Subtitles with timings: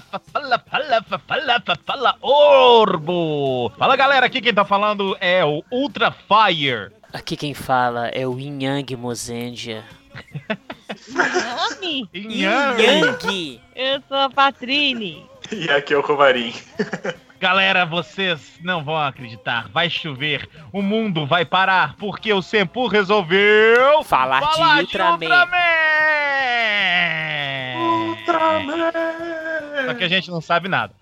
[0.00, 3.70] fala, fala, fala, fala, fala, Orbo!
[3.78, 6.92] Fala galera, aqui quem tá falando é o Ultra Fire.
[7.12, 9.84] Aqui quem fala é o Yin Yang Mozendia.
[11.08, 12.08] Nome?
[12.14, 13.60] Yin Yang!
[13.74, 15.26] Eu sou a Patrine.
[15.50, 16.54] E aqui é o Covarim.
[17.38, 19.68] Galera, vocês não vão acreditar.
[19.68, 25.48] Vai chover, o mundo vai parar, porque o Sempu resolveu Falar, falar de Ultraman.
[27.76, 29.51] Ultraman.
[29.86, 30.94] Só que a gente não sabe nada.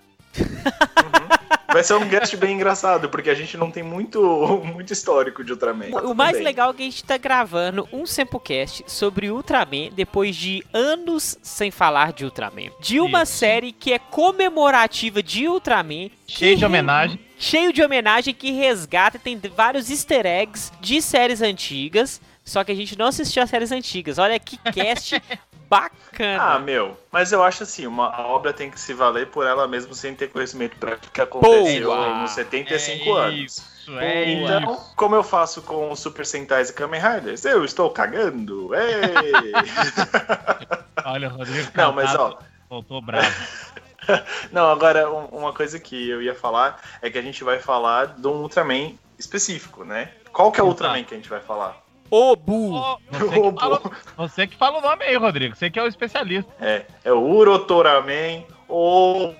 [1.73, 4.21] Vai ser um guest bem engraçado, porque a gente não tem muito,
[4.65, 5.87] muito histórico de Ultraman.
[6.03, 10.65] O mais legal é que a gente tá gravando um Sempocast sobre Ultraman depois de
[10.73, 12.71] anos sem falar de Ultraman.
[12.81, 13.35] De uma Isso.
[13.35, 16.11] série que é comemorativa de Ultraman.
[16.27, 17.21] Cheio de homenagem.
[17.39, 22.21] cheio de homenagem que resgata e tem vários easter eggs de séries antigas.
[22.45, 24.19] Só que a gente não assistiu as séries antigas.
[24.19, 25.23] Olha que cast
[25.71, 26.43] bacana.
[26.43, 29.69] Ah, meu, mas eu acho assim, uma a obra tem que se valer por ela
[29.69, 32.19] mesmo sem ter conhecimento prático que aconteceu Boa.
[32.23, 33.41] nos 75 é anos.
[33.57, 34.93] Isso, é Então, isso.
[34.97, 37.45] como eu faço com Super Sentais e Kamen Riders?
[37.45, 38.73] Eu estou cagando.
[38.75, 39.53] Ei!
[41.05, 43.27] Olha, Rodrigo Não, mas ó, voltou bravo.
[44.51, 48.07] Não, agora um- uma coisa que eu ia falar é que a gente vai falar
[48.19, 50.11] de um Ultraman específico, né?
[50.33, 50.67] Qual que é o.
[50.67, 51.77] Ultraman que a gente vai falar?
[52.11, 52.75] Obu!
[52.75, 53.61] Ô, você, que Robô.
[53.61, 53.81] fala,
[54.17, 55.55] você que fala o nome aí, Rodrigo.
[55.55, 56.53] Você que é o especialista.
[56.61, 59.31] É, é o Urotoraman Orb.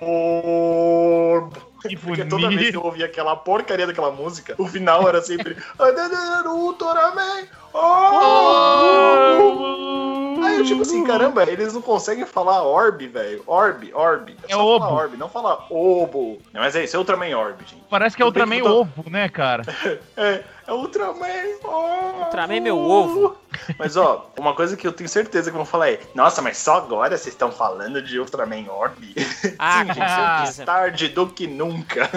[1.81, 5.57] Que Porque toda vez que eu ouvia aquela porcaria daquela música, o final era sempre
[5.79, 8.91] Urotoraman Orb.
[10.43, 13.43] Aí eu tipo assim, caramba, eles não conseguem falar Orb, velho.
[13.45, 14.35] Orb, Orb.
[14.47, 14.95] É só falar Obo.
[14.95, 16.39] Orb, não falar Obo.
[16.53, 17.83] Mas é isso, é Ultraman Orb, gente.
[17.89, 19.63] Parece que é Ultraman que ovo, né, cara?
[20.17, 21.59] É, é Ultraman.
[21.63, 23.35] Oh, Ultraman é meu ovo.
[23.77, 26.77] Mas ó, uma coisa que eu tenho certeza que vão falar é: Nossa, mas só
[26.77, 29.13] agora vocês estão falando de Ultraman Orb?
[29.59, 32.09] Ah, Sim, mais tarde do que nunca.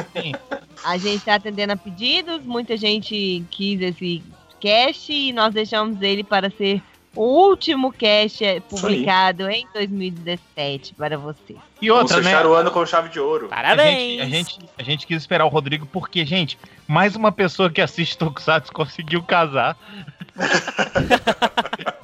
[0.84, 4.23] A gente tá atendendo a pedidos, muita gente quis esse
[4.61, 6.83] cast e nós deixamos ele para ser
[7.15, 11.57] o último cast eh, publicado em 2017 para você.
[11.81, 12.31] E Vamos outra, né?
[12.31, 13.47] fechar o ano com chave de ouro.
[13.51, 14.21] A Parabéns!
[14.21, 17.81] gente, a, gente, a gente quis esperar o Rodrigo porque, gente, mais uma pessoa que
[17.81, 19.77] assiste Tokusatsu conseguiu casar.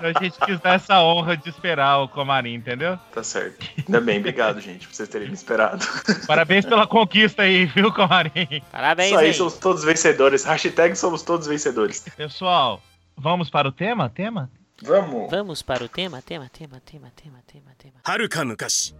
[0.00, 2.98] Então a gente quis dar essa honra de esperar o Comarim, entendeu?
[3.12, 3.66] Tá certo.
[3.86, 5.86] Ainda bem, obrigado, gente, por vocês terem me esperado.
[6.26, 8.62] Parabéns pela conquista aí, viu, Comarim?
[8.72, 9.34] Parabéns Isso aí, aí.
[9.34, 10.44] somos todos vencedores.
[10.44, 12.04] Hashtag somos todos vencedores.
[12.16, 12.82] Pessoal,
[13.16, 14.08] vamos para o tema?
[14.08, 14.50] Tema?
[14.82, 15.30] Vamos.
[15.30, 18.00] Vamos para o tema, tema, tema, tema, tema, tema, tema.
[18.02, 18.94] はるか昔。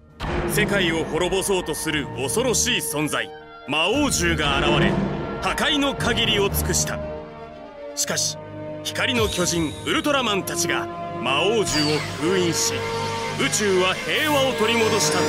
[0.49, 3.31] 世界を滅ぼそうとする恐ろしい存在。
[3.67, 4.91] 魔王獣が現れ
[5.41, 6.99] 破壊の限りを尽くした。
[7.95, 8.37] しかし
[8.85, 10.87] 光の巨人ウルトラマンたちが
[11.23, 12.75] 魔王獣を封印し
[13.39, 15.27] 宇宙は平和を取り戻したとい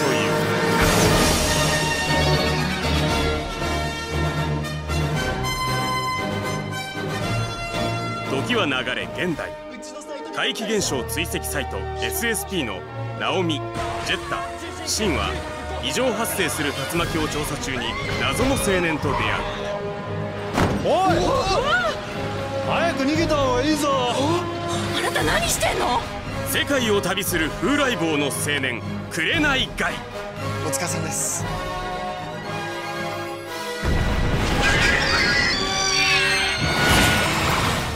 [8.37, 8.41] う。
[8.47, 9.60] 時は流れ現代
[10.35, 12.79] 怪奇現象追跡サイト SSP の
[13.19, 13.55] ナオミ
[14.05, 14.41] ジェッタ
[14.87, 15.29] シンは
[15.83, 17.79] 異常発生する竜巻を調査中に
[18.21, 19.43] 謎の青年と出会う。
[20.85, 21.19] おい！
[22.67, 23.89] 早く逃げた方がいいぞ！
[23.91, 25.99] あなた何してんの？
[26.47, 28.31] 世界を旅する風来坊の青
[28.61, 28.81] 年
[29.11, 29.93] 紅ガイ
[30.65, 31.43] お疲れ様です。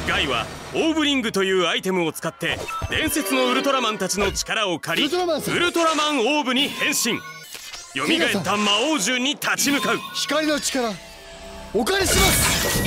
[0.08, 2.60] ガイはオーブリングというアイテムを使って
[2.90, 5.56] 伝説のウルトラマンたちの力を借りウルトラマンさん。
[5.56, 7.18] ウルトラマンオーブに変身。
[7.96, 9.98] 蘇った魔王獣に立ち向かう。
[10.14, 10.92] 光の力。
[11.74, 12.84] お借りします。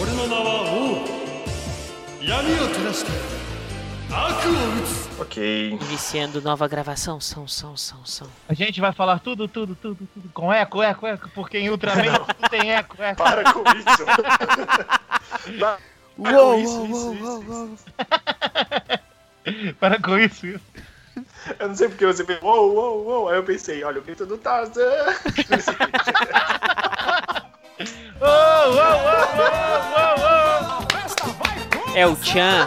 [0.00, 1.18] 俺の名は王。
[2.24, 3.10] 闇を照らして
[5.18, 5.70] Ok.
[5.70, 8.26] Iniciando nova gravação, são, são, são, são.
[8.48, 12.14] A gente vai falar tudo, tudo, tudo, tudo com eco, eco, eco, porque em Ultraman
[12.24, 13.22] tudo tem eco, eco.
[13.22, 14.04] Para com isso.
[15.58, 15.78] Para
[16.36, 17.84] Uou, com isso, uou, isso, uou, isso, uou, isso.
[19.54, 19.74] uou.
[19.78, 20.64] Para com isso, isso.
[21.58, 23.28] Eu não sei porque você fez uou, uou, uou.
[23.28, 24.82] Aí eu pensei, olha o grito do Tarzan.
[28.20, 30.86] Oh, oh, oh, oh, oh,
[31.84, 31.96] oh.
[31.96, 32.66] É o Chan.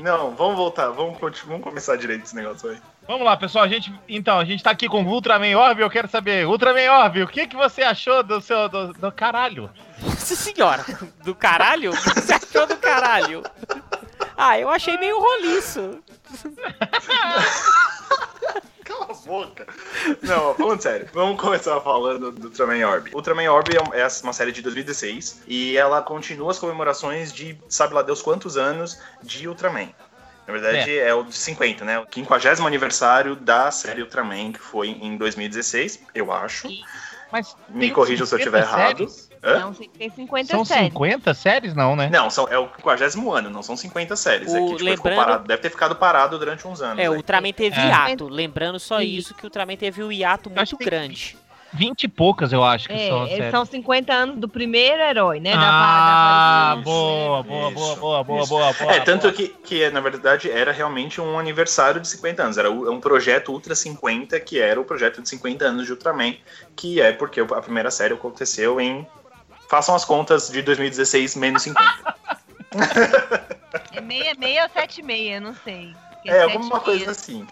[0.00, 0.88] Enfim, não, vamos voltar.
[0.90, 2.78] Vamos, vamos começar direito esse negócio aí.
[3.06, 3.64] Vamos lá, pessoal.
[3.64, 5.80] A gente, então, a gente tá aqui com o Ultraman Orb.
[5.80, 8.68] Eu quero saber, Ultraman Orb, o que, que você achou do seu.
[8.68, 9.70] do, do caralho?
[10.02, 10.84] Nossa senhora,
[11.22, 11.92] do caralho?
[11.92, 13.42] O que você achou do caralho?
[14.36, 15.98] Ah, eu achei meio roliço.
[18.90, 19.66] Cala a boca.
[20.20, 23.14] Não, falando sério, vamos começar falando do Ultraman Orb.
[23.14, 27.94] Ultraman Orb é é uma série de 2016 e ela continua as comemorações de sabe
[27.94, 29.88] lá Deus quantos anos de Ultraman.
[30.46, 32.00] Na verdade, é, o de 50, né?
[32.00, 36.68] O 50 aniversário da série Ultraman, que foi em 2016, eu acho.
[37.32, 39.06] Mas Me corrija se eu 50 estiver errado.
[39.42, 39.58] Hã?
[39.60, 40.84] Não, tem 50 São séries.
[40.92, 42.10] 50 séries, não, né?
[42.12, 44.52] Não, são, é o 50 ano, não são 50 séries.
[44.52, 46.98] é O- que, tipo, ficou lembrando- parado- deve ter ficado parado durante uns anos.
[47.02, 47.16] É, o aí.
[47.18, 47.86] Ultraman teve É.
[47.86, 48.28] hiato.
[48.28, 51.38] Lembrando só isso, que o Ultraman teve um hiato muito que grande.
[51.72, 53.50] 20 e poucas, eu acho que É, são eles séries.
[53.50, 55.52] são 50 anos do primeiro herói, né?
[55.52, 58.92] da- Ah, da- da- boa, boa, boa, boa, boa, boa, boa.
[58.94, 59.32] É, tanto boa.
[59.32, 62.58] que, que, na verdade, era realmente um aniversário de 50 anos.
[62.58, 66.34] Era um projeto Ultra 50, que era o projeto de 50 anos de Ultraman,
[66.76, 69.06] que é porque a primeira série aconteceu em.
[69.68, 71.90] Façam as contas de 2016 menos 50.
[73.92, 75.96] É meia, meia ou sete e meia, não sei.
[76.24, 77.46] É, sete alguma coisa assim.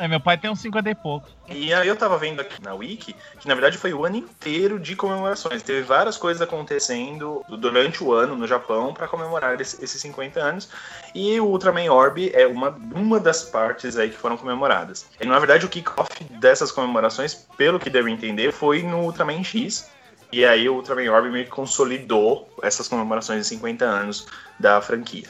[0.00, 1.28] É, meu pai tem uns 50 e pouco.
[1.46, 4.78] E aí eu tava vendo aqui na Wiki que na verdade foi o ano inteiro
[4.80, 5.62] de comemorações.
[5.62, 10.70] Teve várias coisas acontecendo durante o ano no Japão para comemorar esse- esses 50 anos.
[11.14, 15.06] E o Ultraman Orb é uma, uma das partes aí que foram comemoradas.
[15.20, 19.90] E na verdade o kickoff dessas comemorações, pelo que devo entender, foi no Ultraman X.
[20.32, 24.26] E aí o Ultraman Orb meio que consolidou essas comemorações de 50 anos
[24.58, 25.28] da franquia.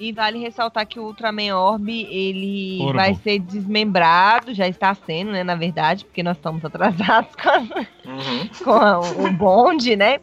[0.00, 2.94] E vale ressaltar que o Ultraman Orb, ele Orbo.
[2.94, 7.60] vai ser desmembrado, já está sendo, né, na verdade, porque nós estamos atrasados com, a-
[8.06, 8.48] Uhum.
[8.64, 10.18] com a- o bonde, né?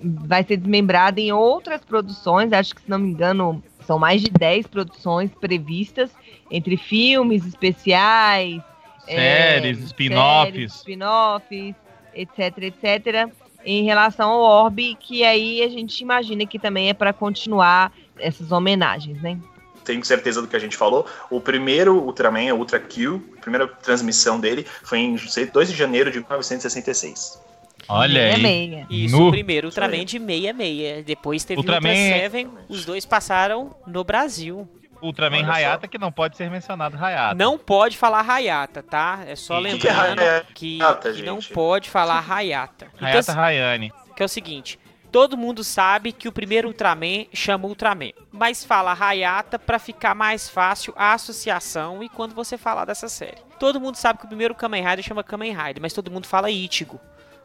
[0.00, 4.30] Vai ser desmembrado em outras produções, acho que se não me engano, são mais de
[4.30, 6.10] 10 produções previstas,
[6.50, 8.62] entre filmes especiais,
[9.04, 10.52] Séries, é, spin-offs.
[10.52, 11.74] séries, spin-offs,
[12.14, 13.30] etc, etc,
[13.64, 18.50] em relação ao Orb, que aí a gente imagina que também é para continuar essas
[18.52, 19.38] homenagens, né?
[19.84, 21.06] tenho certeza do que a gente falou.
[21.30, 26.10] O primeiro Ultraman, o Ultra Q, a primeira transmissão dele foi em 2 de janeiro
[26.10, 27.40] de 1966.
[27.88, 28.42] Olha meia, aí.
[28.42, 28.86] meia.
[28.90, 29.28] Isso, Nu.
[29.28, 31.04] o primeiro Ultraman de 66.
[31.06, 32.50] Depois teve Ultraman Ultra é- Seven.
[32.68, 34.68] Os dois passaram no Brasil.
[35.00, 35.52] Ultraman Olha só.
[35.52, 37.34] Hayata, que não pode ser mencionado Hayata.
[37.34, 39.20] Não pode falar Hayata, tá?
[39.26, 40.78] É só O que que é lembrando Hayata, que,
[41.14, 42.88] que não pode falar Hayata.
[42.96, 43.92] Então, Hayata Hayane.
[44.16, 44.78] que é o seguinte,
[45.10, 50.48] todo mundo sabe que o primeiro Ultraman chama Ultraman, mas fala Hayata pra ficar mais
[50.48, 53.38] fácil a associação e quando você falar dessa série.
[53.58, 56.50] Todo mundo sabe que o primeiro Kamen Rider chama Kamen Rider, mas todo mundo fala
[56.50, 57.00] Ichigo.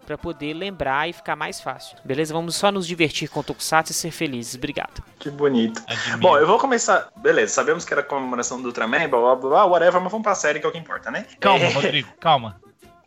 [0.06, 1.96] Pra poder lembrar e ficar mais fácil.
[2.04, 2.34] Beleza?
[2.34, 4.54] Vamos só nos divertir com o Tokusatsu e ser felizes.
[4.56, 5.02] Obrigado.
[5.18, 5.82] Que bonito.
[5.88, 6.18] Admiro.
[6.18, 7.08] Bom, eu vou começar.
[7.16, 10.36] Beleza, sabemos que era a comemoração do Ultraman, blá blá blá, whatever, mas vamos pra
[10.36, 11.26] série que é o que importa, né?
[11.40, 12.60] Calma, É, Rodrigo, calma.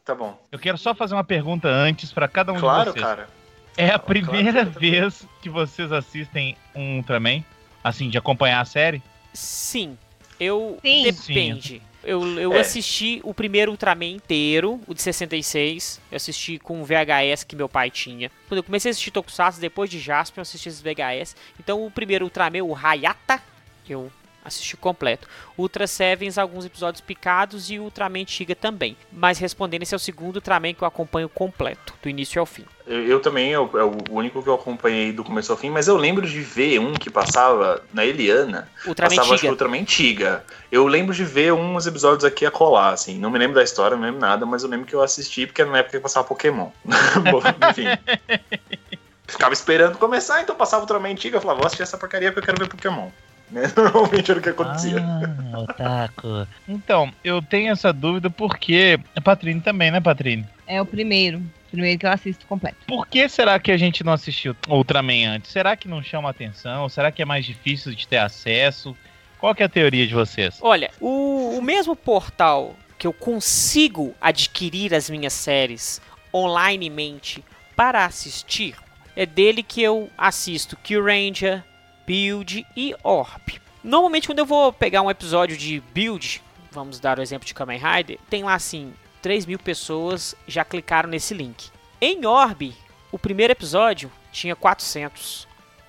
[0.06, 0.40] Tá bom.
[0.50, 3.04] Eu quero só fazer uma pergunta antes pra cada um Claro, de vocês.
[3.04, 3.28] cara.
[3.76, 4.80] É a primeira claro.
[4.80, 7.44] vez que vocês assistem um Ultraman?
[7.84, 9.02] Assim, de acompanhar a série?
[9.32, 9.96] Sim,
[10.40, 10.78] eu.
[10.82, 11.02] Sim.
[11.04, 11.82] Depende.
[12.02, 12.60] Eu, eu É.
[12.60, 16.00] assisti o primeiro Ultraman inteiro, o de 66.
[16.10, 18.30] Eu assisti com o VHS que meu pai tinha.
[18.48, 21.34] Quando eu comecei a assistir Tokusatsu, depois de Jasper, eu assisti esses VHS.
[21.58, 23.42] Então o primeiro Ultraman, o Hayata,
[23.88, 24.10] eu
[24.46, 25.28] assisti completo.
[25.58, 28.96] Ultra Sevens, alguns episódios picados e Ultraman Tiga também.
[29.12, 32.64] Mas respondendo, esse é o segundo Ultraman que eu acompanho completo, do início ao fim.
[32.86, 35.88] Eu, eu também, eu- é o único que eu acompanhei do começo ao fim, mas
[35.88, 38.68] eu lembro de ver um que passava na Eliana.
[38.86, 39.50] Ultraman passava, Tiga.
[39.50, 40.44] Ultraman Tiga.
[40.70, 43.18] Eu lembro de ver uns episódios aqui a colar, assim.
[43.18, 45.62] Não me lembro da história, não lembro nada, mas eu lembro que eu assisti porque
[45.62, 46.68] era na época que passava Pokémon.
[47.30, 47.86] Bom, Enfim.
[49.28, 51.38] Ficava esperando começar, então passava o Ultraman Tiga.
[51.38, 53.08] Eu falava, vou assistir essa porcaria porque eu quero ver Pokémon.
[53.50, 53.62] Né?
[53.76, 54.98] Normalmente era o que acontecia.
[55.00, 56.46] Ah, otaku.
[56.68, 58.98] Então, eu tenho essa dúvida porque...
[59.14, 60.46] É Patrine também, né, Patrine?
[60.66, 61.42] É o primeiro.
[61.70, 62.78] Primeiro que eu assisto completo.
[62.86, 65.50] Por que será que a gente não assistiu Ultraman antes?
[65.50, 66.88] Será que não chama atenção?
[66.88, 68.96] Será que é mais difícil de ter acesso?
[69.38, 70.58] Qual que é a teoria de vocês?
[70.62, 76.00] Olha, o, o mesmo portal que eu consigo adquirir as minhas séries
[76.32, 78.74] onlinemente para assistir,
[79.14, 81.62] é dele que eu assisto Q-Ranger,
[82.06, 83.60] Build e Orb.
[83.82, 87.80] Normalmente quando eu vou pegar um episódio de Build, vamos dar o exemplo de Kamen
[87.80, 91.70] Rider, tem lá assim, 3 mil pessoas já clicaram nesse link.
[92.00, 92.74] Em Orb,
[93.10, 95.46] o primeiro episódio tinha 400.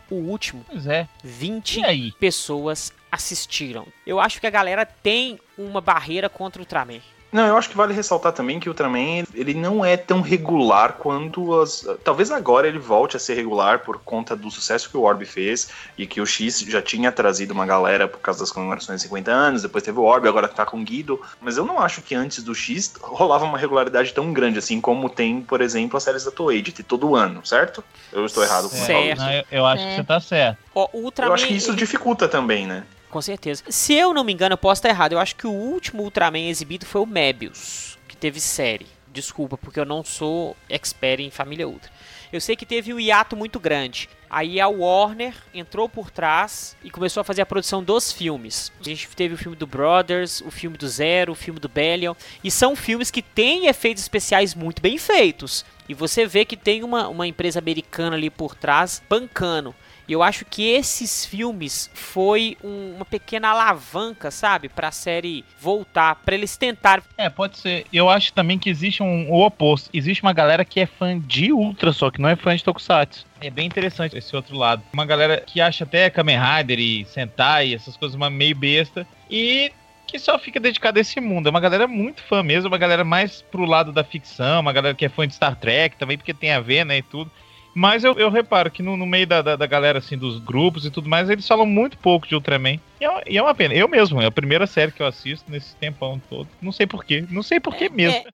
[0.09, 1.05] O último, Pois é.
[1.21, 2.11] 20 E aí?
[2.13, 3.85] pessoas assistiram.
[4.05, 7.01] Eu acho que a galera tem uma barreira contra o Ultraman.
[7.37, 10.93] Não, eu acho que vale ressaltar também que o Ultraman ele não é tão regular
[10.93, 11.85] quanto as.
[12.03, 15.69] Talvez agora ele volte a ser regular por conta do sucesso que o Orb fez
[15.95, 19.29] e que o X já tinha trazido uma galera por causa das comemorações de 50
[19.31, 21.21] anos, depois teve o Orb, agora tá com o Guido.
[21.39, 25.07] Mas eu não acho que antes do X rolava uma regularidade tão grande assim como
[25.07, 27.83] tem, por exemplo, as séries da Toei, de ter todo ano, certo?
[28.11, 29.19] Eu estou errado com Certo.
[29.19, 30.57] Não, eu, eu acho que você tá certo.
[30.73, 32.83] O Ultraman, Eu acho que isso ele- dificulta também, né?
[33.09, 33.63] Com certeza.
[33.69, 35.13] Se eu não me engano, eu posso estar errado.
[35.13, 38.87] Eu acho que o último Ultraman exibido foi o Mebius, que teve série.
[39.07, 41.91] Desculpa, porque eu não sou expert em Família Ultra.
[42.31, 44.09] Eu sei que teve um hiato muito grande.
[44.29, 48.71] Aí a Warner entrou por trás e começou a fazer a produção dos filmes.
[48.79, 52.13] A gente teve o filme do Brothers, o filme do Zero, o filme do Bellion.
[52.43, 55.65] E são filmes que têm efeitos especiais muito bem feitos.
[55.87, 59.73] E você vê que tem uma, uma empresa americana ali por trás bancando.
[60.07, 66.15] E eu acho que esses filmes foi um- uma pequena alavanca, sabe, pra série voltar,
[66.15, 67.03] pra eles tentarem.
[67.17, 67.85] É, pode ser.
[67.91, 69.89] Eu acho também que existe um, o oposto.
[69.93, 73.25] Existe uma galera que é fã de Ultra, só que não é fã de Tokusatsu.
[73.41, 74.81] É bem interessante esse outro lado.
[74.93, 79.05] Uma galera que acha até Kamen Rider e Sentai, essas coisas uma meio besta.
[79.29, 79.71] E
[80.07, 81.47] que só fica dedicada a esse mundo.
[81.47, 84.95] É uma galera muito fã mesmo, uma galera mais pro lado da ficção, uma galera
[84.95, 87.29] que é fã de Star Trek também, porque tem a ver, né, e tudo.
[87.77, 90.83] Mas eu, eu reparo que no, no meio da, da, da galera, assim, dos grupos
[90.83, 92.79] e tudo mais, eles falam muito pouco de Ultraman.
[92.99, 93.75] E é, e é uma pena.
[93.75, 96.47] Eu mesmo, é a primeira série que eu assisto nesse tempão todo.
[96.59, 97.23] Não sei porquê.
[97.29, 98.17] Não sei porquê mesmo.
[98.17, 98.31] É,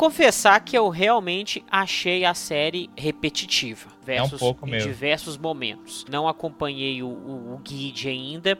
[0.00, 3.90] confessar que eu realmente achei a série repetitiva.
[4.02, 4.88] Versus, pouco em mesmo.
[4.88, 6.06] diversos momentos.
[6.08, 8.58] Não acompanhei o, o, o Guide ainda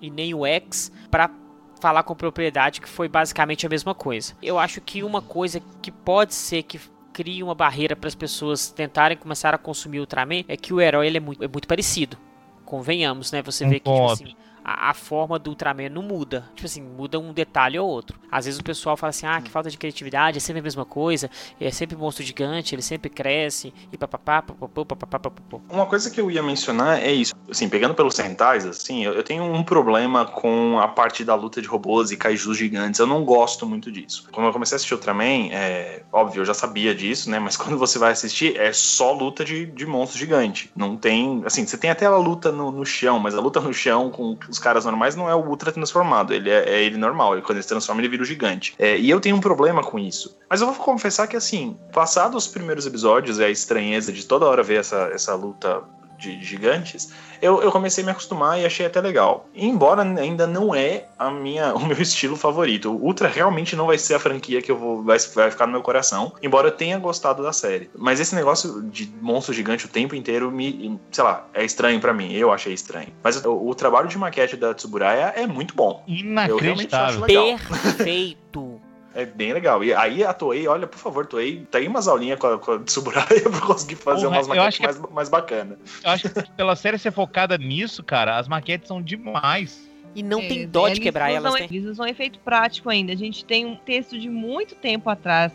[0.00, 1.30] e nem o X pra
[1.78, 4.32] falar com propriedade que foi basicamente a mesma coisa.
[4.42, 6.80] Eu acho que uma coisa que pode ser que
[7.12, 11.06] crie uma barreira para as pessoas tentarem começar a consumir Ultraman é que o herói
[11.06, 12.16] ele é, muito, é muito parecido.
[12.64, 13.42] Convenhamos, né?
[13.42, 14.34] Você Um vê que tipo assim,
[14.68, 16.44] a, a forma do Ultraman não muda.
[16.54, 18.18] Tipo assim, muda um detalhe ou outro.
[18.30, 20.84] Às vezes o pessoal fala assim, ah, que falta de criatividade, é sempre a mesma
[20.84, 25.58] coisa, é sempre monstro gigante, ele sempre cresce, e papapá, papapá, papapá, papapá.
[25.70, 27.34] Uma coisa que eu ia mencionar é isso.
[27.50, 31.62] Assim, pegando pelos Sentais, assim, eu, eu tenho um problema com a parte da luta
[31.62, 33.00] de robôs e kaijus gigantes.
[33.00, 34.28] Eu não gosto muito disso.
[34.30, 37.38] Quando eu comecei a assistir Ultraman, é óbvio, eu já sabia disso, né?
[37.38, 40.70] Mas quando você vai assistir, é só luta de, de monstro gigante.
[40.76, 41.42] Não tem.
[41.46, 44.36] Assim, você tem até a luta no, no chão, mas a luta no chão com
[44.58, 46.32] caras normais não é o Ultra transformado.
[46.32, 47.34] Ele é, é ele normal.
[47.34, 48.74] Ele, quando ele se transforma, ele vira o gigante.
[48.78, 50.36] É, e eu tenho um problema com isso.
[50.48, 54.46] Mas eu vou confessar que, assim, passados os primeiros episódios e a estranheza de toda
[54.46, 55.82] hora ver essa, essa luta
[56.18, 59.48] de gigantes, eu, eu comecei a me acostumar e achei até legal.
[59.54, 62.90] Embora ainda não é a minha, o meu estilo favorito.
[62.90, 65.72] O Ultra realmente não vai ser a franquia que eu vou vai, vai ficar no
[65.72, 67.88] meu coração, embora eu tenha gostado da série.
[67.96, 72.12] Mas esse negócio de monstro gigante o tempo inteiro me, sei lá, é estranho pra
[72.12, 72.32] mim.
[72.32, 73.08] Eu achei estranho.
[73.22, 76.04] Mas o, o trabalho de maquete da Tsuburaya é muito bom.
[76.08, 77.20] Eu realmente acho Inacreditável.
[77.20, 77.58] legal.
[77.82, 78.87] Perfeito!
[79.18, 79.82] É bem legal.
[79.82, 82.70] E aí a Toei, olha, por favor, Toei, tá aí umas aulinhas com a, com
[82.70, 85.78] a Tsuburaya pra conseguir fazer Porra, umas maquetes acho que é- mais, mais bacanas.
[86.04, 89.88] Eu acho que pela série ser focada nisso, cara, as maquetes são demais.
[90.14, 91.66] E não É, tem dó de quebrar elas, né?
[91.68, 93.12] Eles usam efeito prático ainda.
[93.12, 95.52] A gente tem um texto de muito tempo atrás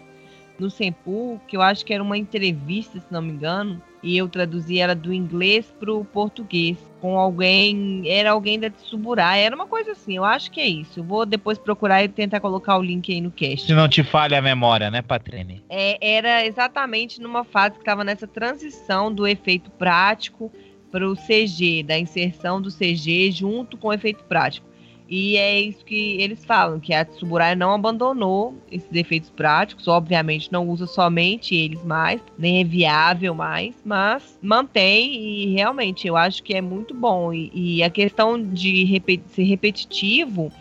[0.60, 4.27] no Senpu, que eu acho que era uma entrevista, se não me engano, e eu
[4.27, 9.93] traduzi ela do inglês pro português com alguém, era alguém da Tsuburá, era uma coisa
[9.93, 11.00] assim, eu acho que é isso.
[11.00, 13.67] Eu vou depois procurar e tentar colocar o link aí no cast.
[13.67, 15.63] Se não te falha a memória, né, Patrine?
[15.69, 20.51] É, era exatamente numa fase que estava nessa transição do efeito prático
[20.91, 24.73] para o CG, da inserção do CG junto com o efeito prático.
[25.15, 30.51] E é isso que eles falam, que a Tsuburaya não abandonou esses efeitos práticos, obviamente
[30.51, 36.41] não usa somente eles mais, nem é viável mais, mas mantém e realmente eu acho
[36.41, 37.32] que é muito bom.
[37.32, 40.51] E, e a questão de repe- ser repetitivo,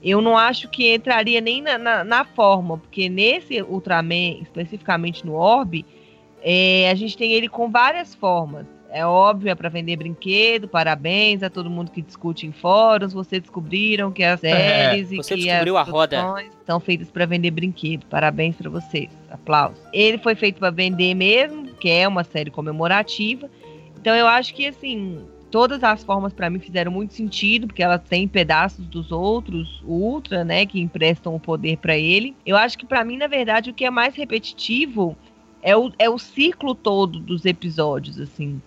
[0.00, 5.34] eu não acho que entraria nem na, na, na forma, porque nesse Ultraman, especificamente no
[5.34, 5.84] Orb,
[6.40, 8.77] é, a gente tem ele com várias formas.
[8.90, 13.12] É óbvio, é para vender brinquedo, parabéns a todo mundo que discute em fóruns.
[13.12, 16.44] Vocês descobriram que as séries e você que descobriu as a roda.
[16.64, 18.06] são feitas para vender brinquedo.
[18.06, 19.10] Parabéns para vocês.
[19.30, 19.78] Aplausos.
[19.92, 23.50] Ele foi feito para vender mesmo, que é uma série comemorativa.
[24.00, 28.00] Então eu acho que assim, todas as formas para mim fizeram muito sentido, porque elas
[28.08, 32.34] têm pedaços dos outros Ultra, né, que emprestam o poder para ele.
[32.44, 35.16] Eu acho que para mim, na verdade, o que é mais repetitivo
[35.62, 38.60] é o, é o ciclo todo dos episódios, assim.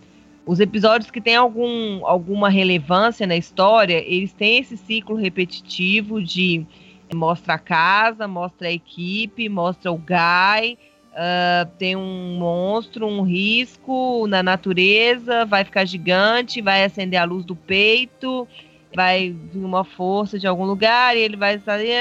[0.51, 6.65] Os episódios que têm algum, alguma relevância na história, eles têm esse ciclo repetitivo de
[7.13, 10.77] mostra a casa, mostra a equipe, mostra o Guy,
[11.13, 17.45] uh, tem um monstro, um risco na natureza, vai ficar gigante, vai acender a luz
[17.45, 18.45] do peito,
[18.93, 21.93] vai vir uma força de algum lugar e ele vai sair,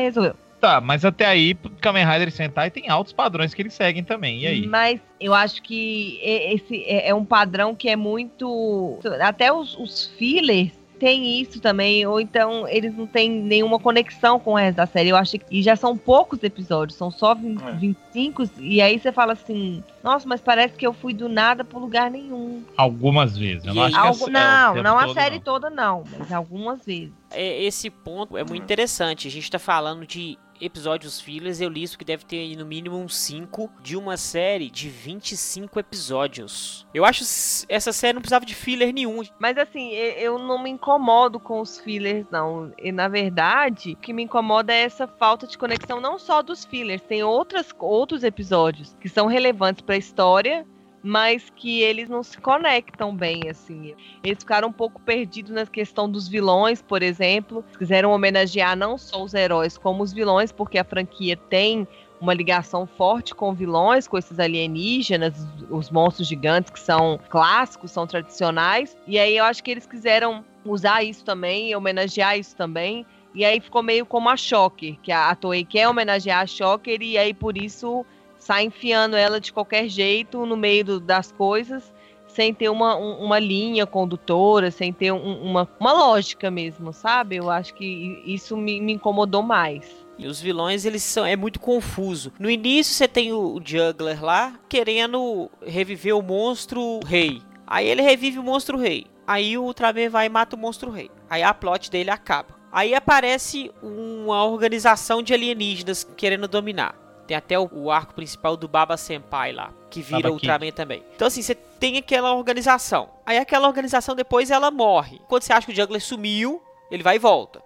[0.00, 0.34] resolveu.
[0.60, 4.42] Tá, mas até aí, Kamen Rider e Sentai tem altos padrões que eles seguem também.
[4.42, 4.66] E aí?
[4.66, 8.98] Mas eu acho que esse é, é um padrão que é muito.
[9.20, 14.52] Até os, os fillers tem isso também, ou então eles não têm nenhuma conexão com
[14.52, 15.08] o resto da série.
[15.08, 15.44] Eu acho que.
[15.50, 17.72] E já são poucos episódios, são só 20, é.
[17.72, 19.82] 25, e aí você fala assim.
[20.04, 22.62] Nossa, mas parece que eu fui do nada pro lugar nenhum.
[22.76, 23.64] Algumas vezes.
[23.64, 25.42] Eu não acho Algu que é, não, é não a série não.
[25.42, 27.12] toda não, mas algumas vezes.
[27.30, 29.26] É, esse ponto é muito interessante.
[29.26, 32.96] A gente tá falando de episódios fillers, eu li isso que deve ter no mínimo
[32.96, 36.86] uns 5 de uma série de 25 episódios.
[36.92, 37.24] Eu acho
[37.68, 39.22] essa série não precisava de filler nenhum.
[39.38, 42.72] Mas assim, eu não me incomodo com os fillers, não.
[42.78, 46.64] E na verdade, o que me incomoda é essa falta de conexão não só dos
[46.64, 50.66] fillers, tem outras, outros episódios que são relevantes para a história
[51.02, 53.94] mas que eles não se conectam bem, assim.
[54.22, 57.64] Eles ficaram um pouco perdidos na questão dos vilões, por exemplo.
[57.78, 61.86] Quiseram homenagear não só os heróis, como os vilões, porque a franquia tem
[62.20, 65.34] uma ligação forte com vilões, com esses alienígenas,
[65.70, 68.96] os monstros gigantes que são clássicos, são tradicionais.
[69.06, 73.06] E aí eu acho que eles quiseram usar isso também, homenagear isso também.
[73.34, 77.16] E aí ficou meio como a Shocker, que a Toei quer homenagear a Shocker e
[77.16, 78.04] aí por isso
[78.50, 81.94] sai enfiando ela de qualquer jeito no meio do, das coisas,
[82.26, 87.36] sem ter uma, um, uma linha condutora, sem ter um, uma, uma lógica mesmo, sabe?
[87.36, 89.88] Eu acho que isso me, me incomodou mais.
[90.18, 91.24] E os vilões, eles são.
[91.24, 92.32] É muito confuso.
[92.40, 97.40] No início, você tem o, o Juggler lá querendo reviver o monstro rei.
[97.64, 99.06] Aí ele revive o monstro rei.
[99.28, 101.08] Aí o Ultraman vai e mata o monstro rei.
[101.30, 102.58] Aí a plot dele acaba.
[102.72, 107.09] Aí aparece uma organização de alienígenas querendo dominar.
[107.30, 110.72] Tem até o, o, arco principal do Baba Senpai lá, que vira Baba Ultraman Kid.
[110.72, 111.04] também.
[111.14, 113.08] Então assim, você tem aquela organização.
[113.24, 115.20] Aí aquela organização depois ela morre.
[115.28, 117.62] Quando você acha que o Juggler sumiu, ele vai e volta.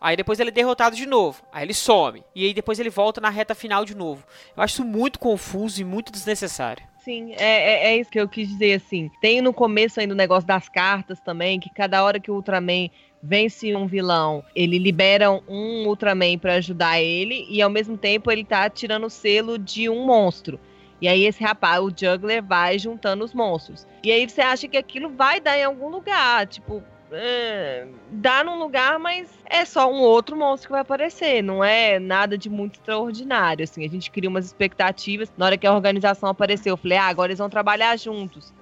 [0.00, 1.44] Aí depois ele é derrotado de novo.
[1.52, 2.24] Aí ele some.
[2.34, 4.26] E aí depois ele volta na reta final de novo.
[4.56, 6.84] Eu acho isso muito confuso e muito desnecessário.
[7.04, 9.12] Sim, é, é, é, isso que eu quis dizer, assim.
[9.20, 12.90] Tem no começo ainda o negócio das cartas também, que cada hora que o Ultraman
[13.24, 18.44] vence um vilão, ele libera um Ultraman para ajudar ele e ao mesmo tempo ele
[18.44, 20.60] tá tirando o selo de um monstro.
[21.00, 23.86] E aí esse rapaz, o Juggler, vai juntando os monstros.
[24.02, 26.82] E aí você acha que aquilo vai dar em algum lugar, tipo,
[27.12, 31.98] é, dá num lugar, mas é só um outro monstro que vai aparecer, não é
[31.98, 36.28] nada de muito extraordinário, assim, a gente cria umas expectativas, na hora que a organização
[36.28, 38.52] apareceu, eu falei, ah, agora eles vão trabalhar juntos.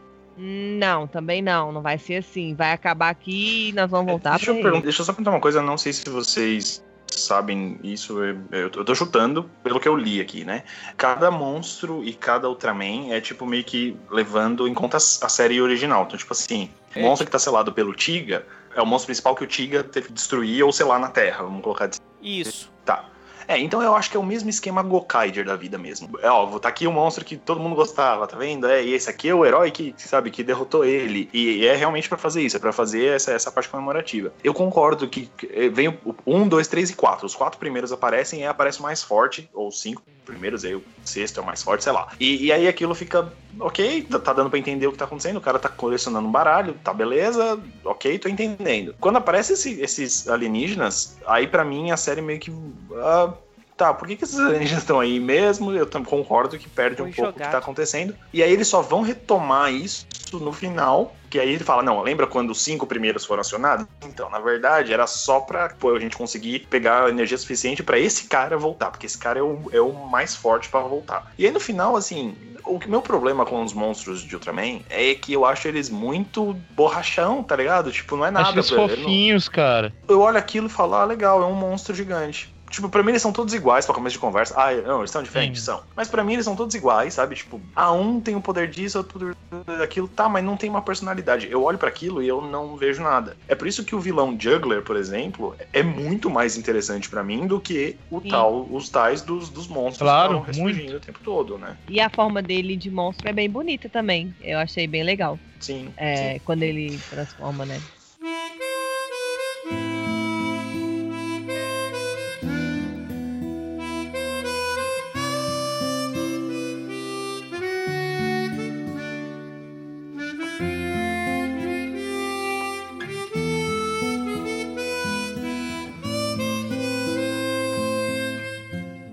[0.45, 1.71] Não, também não.
[1.71, 2.53] Não vai ser assim.
[2.55, 5.63] Vai acabar aqui e nós vamos voltar deixa eu Deixa eu só perguntar uma coisa.
[5.63, 8.21] Não sei se vocês sabem isso.
[8.21, 10.65] Eu, eu tô chutando pelo que eu li aqui, né?
[10.97, 16.05] Cada monstro e cada Ultraman é tipo meio que levando em conta a série original.
[16.07, 17.03] Então, tipo assim, o é.
[17.03, 20.13] monstro que tá selado pelo Tiga é o monstro principal que o Tiga teve que
[20.13, 21.45] destruir ou selar na Terra.
[21.45, 22.01] Vamos colocar assim.
[22.21, 22.69] Isso.
[22.85, 23.12] Tá.
[23.53, 26.19] É, então eu acho que é o mesmo esquema Gokaider da vida mesmo.
[26.23, 28.67] É, ó, tá aqui o monstro que todo mundo gostava, tá vendo?
[28.67, 31.29] É, e esse aqui é o herói que, sabe, que derrotou ele.
[31.35, 34.33] E é realmente para fazer isso, é pra fazer essa, essa parte comemorativa.
[34.43, 35.31] Eu concordo que
[35.71, 37.27] vem o 1, 2, 3 e 4.
[37.27, 41.41] Os quatro primeiros aparecem e aparece o mais forte, ou cinco primeiros, aí o sexto
[41.41, 42.09] é o mais forte, sei lá.
[42.19, 45.41] E, e aí aquilo fica, ok, tá dando para entender o que tá acontecendo, o
[45.41, 48.95] cara tá colecionando um baralho, tá beleza, ok, tô entendendo.
[49.01, 52.51] Quando aparecem esse, esses alienígenas, aí para mim a série meio que.
[52.51, 53.35] Uh,
[53.83, 55.73] tá, por que, que esses alienígenas estão aí mesmo?
[55.73, 58.14] Eu também concordo que perde Foi um pouco o que tá acontecendo.
[58.33, 62.27] E aí eles só vão retomar isso no final, que aí ele fala, não, lembra
[62.27, 63.87] quando os cinco primeiros foram acionados?
[64.05, 68.29] Então, na verdade, era só pra pô, a gente conseguir pegar energia suficiente para esse
[68.29, 71.31] cara voltar, porque esse cara é o, é o mais forte para voltar.
[71.37, 75.33] E aí no final, assim, o meu problema com os monstros de Ultraman é que
[75.33, 77.90] eu acho eles muito borrachão, tá ligado?
[77.92, 78.49] Tipo, não é nada.
[78.49, 79.53] Acho eles fofinhos, não...
[79.53, 79.92] cara.
[80.09, 82.53] Eu olho aquilo e falo, ah, legal, é um monstro gigante.
[82.73, 84.55] Tipo, pra mim eles são todos iguais pra começo de conversa.
[84.57, 85.67] Ah, não, eles são diferentes, Sim.
[85.67, 85.83] são.
[85.95, 87.35] Mas pra mim eles são todos iguais, sabe?
[87.35, 89.35] Tipo, ah, um tem o poder disso, outro poder
[89.79, 91.47] daquilo, tá, mas não tem uma personalidade.
[91.51, 93.37] Eu olho para aquilo e eu não vejo nada.
[93.47, 97.47] É por isso que o vilão Juggler, por exemplo, é muito mais interessante para mim
[97.47, 98.29] do que o Sim.
[98.29, 100.97] tal, os tais dos, dos monstros claro, que estão muito.
[100.97, 101.77] o tempo todo, né?
[101.91, 104.35] E a forma dele de monstro é bem bonita também.
[104.41, 105.39] Eu achei bem legal.
[105.61, 105.93] Sim.
[105.99, 106.41] É, sim.
[106.47, 107.83] quando ele transforma, né?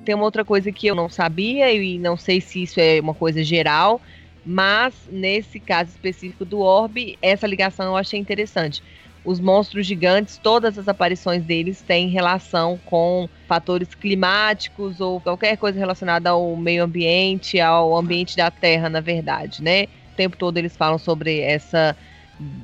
[0.10, 3.14] Tem uma outra coisa que eu não sabia e não sei se isso é uma
[3.14, 4.02] coisa geral,
[4.44, 8.82] mas nesse caso específico do Orbe, essa ligação eu achei interessante.
[9.24, 15.78] Os monstros gigantes, todas as aparições deles têm relação com fatores climáticos ou qualquer coisa
[15.78, 19.84] relacionada ao meio ambiente, ao ambiente da Terra, na verdade, né?
[20.12, 21.96] O tempo todo eles falam sobre essa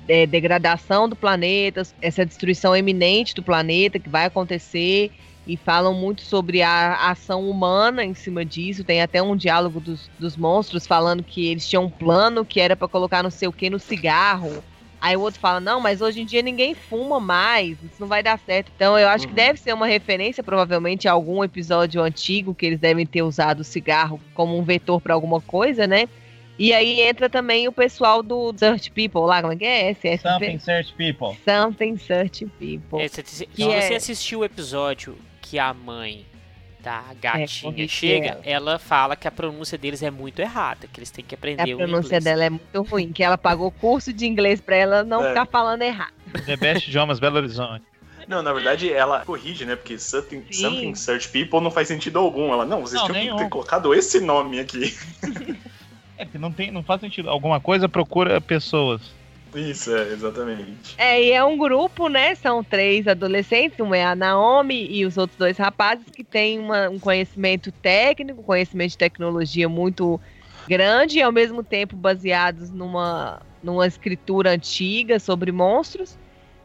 [0.08, 5.12] é, degradação do planeta, essa destruição eminente do planeta que vai acontecer
[5.48, 8.84] e falam muito sobre a ação humana em cima disso.
[8.84, 12.76] Tem até um diálogo dos, dos monstros falando que eles tinham um plano que era
[12.76, 14.64] para colocar não sei o que no cigarro.
[15.00, 18.24] Aí o outro fala: Não, mas hoje em dia ninguém fuma mais, isso não vai
[18.24, 18.72] dar certo.
[18.76, 19.30] Então eu acho uhum.
[19.30, 23.60] que deve ser uma referência, provavelmente, a algum episódio antigo que eles devem ter usado
[23.60, 26.08] o cigarro como um vetor para alguma coisa, né?
[26.58, 29.92] E aí entra também o pessoal do Search People lá, como é que é?
[29.92, 30.18] SSP?
[30.28, 31.38] Something Search People.
[31.46, 33.02] Something Search People.
[33.02, 33.82] É, se, se, se é...
[33.82, 36.26] você assistiu o episódio que a mãe
[36.82, 38.72] da gatinha é, chega, ela.
[38.72, 38.80] ela.
[38.80, 42.20] fala que a pronúncia deles é muito errada, que eles têm que aprender a pronúncia
[42.20, 45.30] dela é muito ruim, que ela pagou curso de inglês para ela não é.
[45.30, 46.14] ficar falando errado.
[46.46, 47.86] The Best Idiomas Belo Horizonte.
[48.28, 49.76] Não, na verdade, ela corrige, né?
[49.76, 52.52] Porque something, something Search People não faz sentido algum.
[52.52, 54.96] Ela, não, vocês não, tinham que ter colocado esse nome aqui.
[56.18, 57.30] É, que não, tem, não faz sentido.
[57.30, 59.02] Alguma coisa procura pessoas.
[59.56, 60.96] Isso, é, exatamente.
[60.98, 62.36] É, e é um grupo, né?
[62.36, 66.90] São três adolescentes, uma é a Naomi e os outros dois rapazes que têm uma,
[66.90, 70.20] um conhecimento técnico, conhecimento de tecnologia muito
[70.68, 76.18] grande e ao mesmo tempo baseados numa, numa escritura antiga sobre monstros.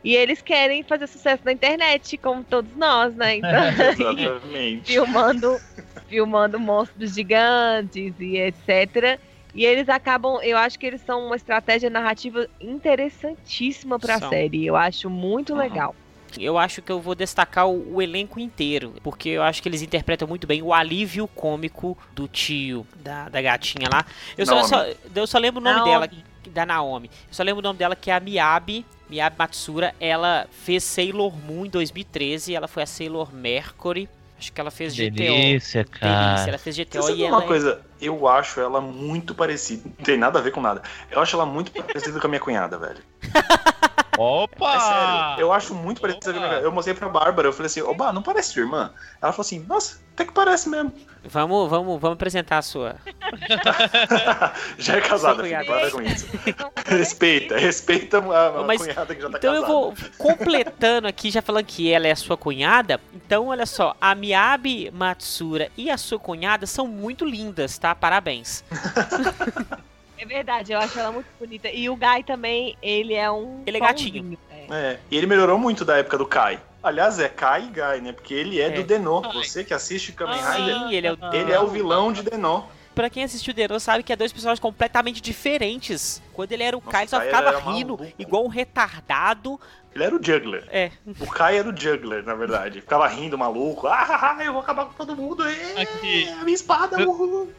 [0.03, 3.37] E eles querem fazer sucesso na internet, como todos nós, né?
[3.39, 4.87] Então, Exatamente.
[4.87, 5.61] filmando,
[6.09, 9.21] filmando monstros gigantes e etc.
[9.55, 14.67] E eles acabam, eu acho que eles são uma estratégia narrativa interessantíssima para a série.
[14.67, 15.59] Eu acho muito uhum.
[15.59, 15.95] legal.
[16.39, 19.83] Eu acho que eu vou destacar o, o, elenco inteiro, porque eu acho que eles
[19.83, 24.05] interpretam muito bem o alívio cômico do tio, da, da gatinha lá.
[24.39, 25.91] Eu só, só, eu só lembro o nome Naomi.
[25.91, 26.11] dela,
[26.51, 27.11] da Naomi.
[27.29, 29.95] Eu só lembro o nome dela que é a Miyabi, Miyabi Matsura.
[29.99, 34.09] Ela fez Sailor Moon em 2013, ela foi a Sailor Mercury.
[34.41, 35.11] Acho que ela fez GTO.
[35.11, 36.29] Delícia, cara.
[36.29, 37.47] Delícia, ela fez GTO e ela uma é...
[37.47, 39.83] coisa, eu acho ela muito parecida.
[39.85, 40.83] Não tem nada a ver com nada.
[41.11, 43.01] Eu acho ela muito parecida com a minha cunhada, velho.
[44.21, 44.75] Opa!
[44.75, 46.67] É sério, eu acho muito parecida com a minha cunhada.
[46.67, 48.93] Eu mostrei pra Bárbara, eu falei assim, oba, não parece sua irmã?
[49.23, 50.93] Ela falou assim, nossa, até que parece mesmo.
[51.25, 52.97] Vamos, vamos, vamos apresentar a sua.
[54.77, 56.27] já é casada, filho, para com isso.
[56.85, 59.55] respeita, respeita a, a Mas, cunhada que já tá então casada.
[59.55, 63.01] Então eu vou completando aqui, já falando que ela é a sua cunhada.
[63.15, 67.95] Então, olha só, a Miyabi Matsura e a sua cunhada são muito lindas, tá?
[67.95, 68.63] Parabéns.
[70.21, 71.71] É verdade, eu acho ela muito bonita.
[71.71, 73.63] E o Guy também, ele é um.
[73.65, 74.39] Ele é gatinho.
[74.51, 74.67] É.
[74.71, 75.01] é.
[75.11, 76.61] e ele melhorou muito da época do Kai.
[76.83, 78.13] Aliás, é Kai e Guy, né?
[78.13, 78.71] Porque ele é, é.
[78.71, 79.23] do Denô.
[79.33, 81.19] Você que assiste Kamen Rider, Sim, ele, é o...
[81.33, 82.65] ele é o vilão de Denô.
[82.95, 86.21] Pra quem assistiu Denô sabe que é dois personagens completamente diferentes.
[86.35, 88.15] Quando ele era o Nossa, Kai, ele só ficava rindo, maluco.
[88.19, 89.59] igual um retardado.
[89.95, 90.69] Ele era o juggler.
[90.71, 90.91] É.
[91.19, 92.83] O Kai era o juggler, na verdade.
[92.83, 93.87] Ficava rindo, maluco.
[93.89, 95.49] Ah, eu vou acabar com todo mundo.
[95.49, 96.29] É, Aqui.
[96.29, 97.01] a minha espada.
[97.01, 97.51] Eu...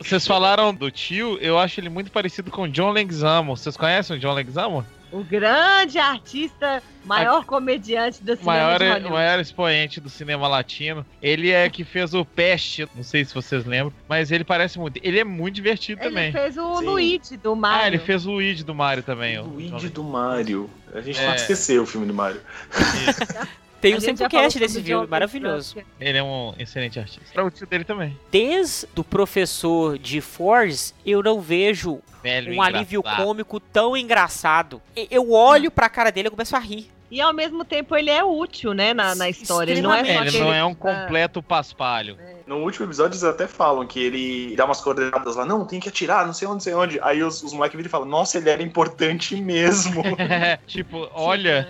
[0.00, 3.54] Vocês falaram do tio, eu acho ele muito parecido com John Leguizamo.
[3.54, 4.84] Vocês conhecem o John Leguizamo?
[5.12, 7.44] O grande artista, maior a...
[7.44, 11.04] comediante do cinema maior, maior expoente do cinema latino.
[11.20, 14.98] Ele é que fez o Peste, não sei se vocês lembram, mas ele parece muito.
[15.02, 16.28] Ele é muito divertido ele também.
[16.28, 16.84] Ele fez o Sim.
[16.86, 17.84] Luigi do Mario.
[17.84, 19.38] Ah, ele fez o Luigi do Mario também.
[19.38, 20.70] O Luigi do Mario.
[20.94, 21.26] A gente é...
[21.26, 22.40] não esqueceu o filme do Mario.
[23.80, 25.76] Tem um Simplecast desse filme, maravilhoso.
[25.98, 27.32] Ele é um excelente artista.
[27.32, 28.16] Para o tio dele também.
[28.30, 32.76] Desde o professor de Force, eu não vejo Velho um engraçado.
[32.76, 34.82] alívio cômico tão engraçado.
[35.10, 36.90] Eu olho pra cara dele e começo a rir.
[37.10, 39.72] E ao mesmo tempo ele é útil, né, na, na história.
[39.72, 42.16] Ele não é, ele não é um completo paspalho.
[42.20, 42.36] É.
[42.46, 45.88] No último episódio eles até falam que ele dá umas coordenadas lá, não, tem que
[45.88, 47.00] atirar, não sei onde, não sei onde.
[47.00, 50.04] Aí os, os moleques viram e falam, nossa, ele era importante mesmo.
[50.68, 51.68] tipo, olha.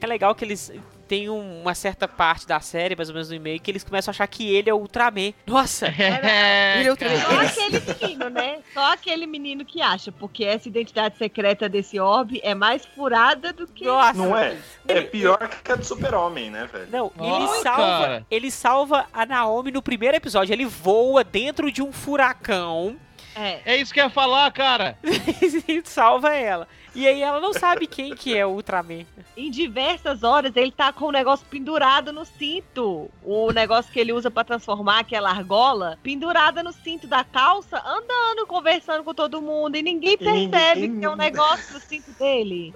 [0.00, 0.70] É legal que eles
[1.06, 4.12] tem uma certa parte da série, mais ou menos no e-mail, que eles começam a
[4.12, 5.32] achar que ele é o Ultraman.
[5.46, 5.92] Nossa!
[6.24, 7.18] É, ele é o Ultraman.
[7.18, 8.58] Só aquele menino, né?
[8.72, 13.66] Só aquele menino que acha, porque essa identidade secreta desse orbe é mais furada do
[13.66, 13.84] que.
[13.84, 14.14] Nossa.
[14.14, 14.56] Não é?
[14.88, 16.88] É pior que a do Super-Homem, né, velho?
[16.90, 20.52] Não, ele salva, ele salva a Naomi no primeiro episódio.
[20.52, 22.96] Ele voa dentro de um furacão.
[23.34, 23.60] É.
[23.64, 24.96] é isso que eu ia falar, cara.
[25.68, 26.68] e salva ela.
[26.94, 29.04] E aí ela não sabe quem que é o Ultraman.
[29.36, 33.10] Em diversas horas ele tá com o negócio pendurado no cinto.
[33.22, 38.46] O negócio que ele usa para transformar aquela argola, pendurada no cinto da calça, andando,
[38.46, 39.76] conversando com todo mundo.
[39.76, 42.72] E ninguém percebe que é um negócio no cinto dele.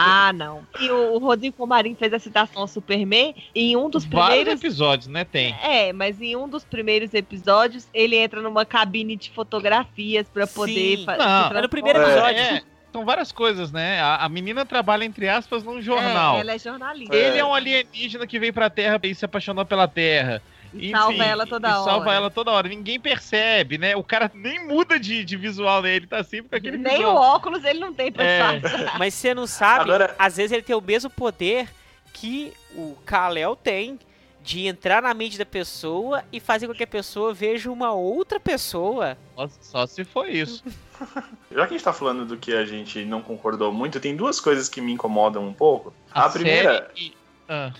[0.00, 0.64] Ah, não.
[0.78, 4.62] E o, Rodrigo Comarim fez a citação ao Superman e em um dos Vários primeiros.
[4.62, 5.24] episódios, né?
[5.24, 5.52] Tem.
[5.60, 10.98] É, mas em um dos primeiros episódios ele entra numa cabine de fotografias pra poder
[10.98, 11.06] Sim.
[11.06, 12.38] Não, É no primeiro episódio.
[12.38, 14.00] É, são várias coisas, né?
[14.00, 16.36] A, a menina trabalha, entre aspas, num jornal.
[16.36, 17.14] É, ela é jornalista.
[17.14, 20.42] Ele é um alienígena que veio pra Terra e se apaixonou pela Terra.
[20.74, 21.84] E salva ela toda e hora.
[21.84, 22.68] salva ela toda hora.
[22.68, 23.96] Ninguém percebe, né?
[23.96, 25.96] O cara nem muda de, de visual, né?
[25.96, 27.16] Ele tá sempre com aquele Nem o visual.
[27.16, 28.60] óculos ele não tem pra É.
[28.98, 31.68] Mas você não sabe, Agora- às vezes ele tem o mesmo poder
[32.12, 33.98] que o Kal-El tem
[34.42, 38.38] de entrar na mente da pessoa e fazer com que a pessoa veja uma outra
[38.40, 39.16] pessoa.
[39.36, 40.62] Só, só se for isso.
[41.50, 44.40] Já que a gente tá falando do que a gente não concordou muito, tem duas
[44.40, 45.92] coisas que me incomodam um pouco.
[46.12, 46.88] A, primeira.
[46.94, 47.16] série e-
[47.48, 47.72] Ah,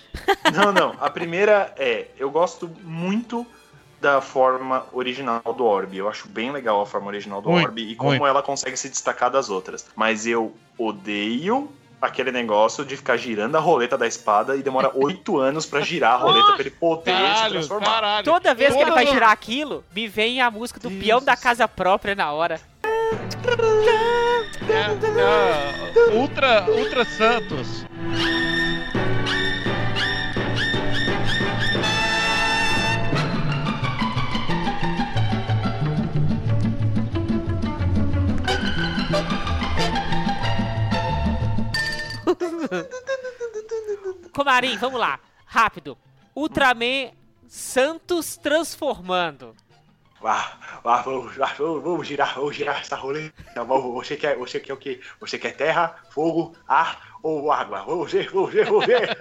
[0.54, 0.94] Não, não.
[1.00, 3.46] A primeira é, eu gosto muito
[4.00, 5.94] da forma original do Orb.
[5.96, 8.26] Eu acho bem legal a forma original do Muito, Orb e como muito.
[8.26, 9.85] ela consegue se destacar das outras.
[9.96, 15.37] Mas eu odeio aquele negócio de ficar girando a roleta da espada e demora oito
[15.38, 17.87] anos pra girar a roleta pra ele poder se caralho, transformar.
[17.87, 18.24] caralho.
[18.24, 21.66] Toda vez que ele vai girar aquilo, me vem a música do peão da casa
[21.68, 22.61] própria na hora.
[24.68, 27.85] É, é, Ultra, Ultra Santos.
[44.33, 45.18] Comarim, vamos lá.
[45.47, 45.97] Rápido.
[46.35, 47.12] Ultraman
[47.49, 49.57] Santos transformando.
[50.20, 53.33] Vá, vá, vamos, vamos, vamos girar, vamos girar essa roleta.
[53.64, 55.00] Você quer, você quer o quê?
[55.20, 57.85] Você quer terra, fogo, ar ou água?
[57.85, 59.16] Vamos ver, vamos ver, vamos ver.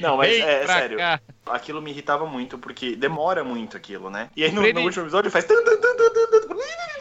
[0.00, 0.96] Não, mas é, é sério.
[0.96, 1.20] Cá.
[1.46, 4.30] Aquilo me irritava muito, porque demora muito aquilo, né?
[4.34, 5.46] E aí no, no último episódio faz.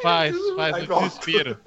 [0.01, 1.57] Faz, faz, aí, desespero.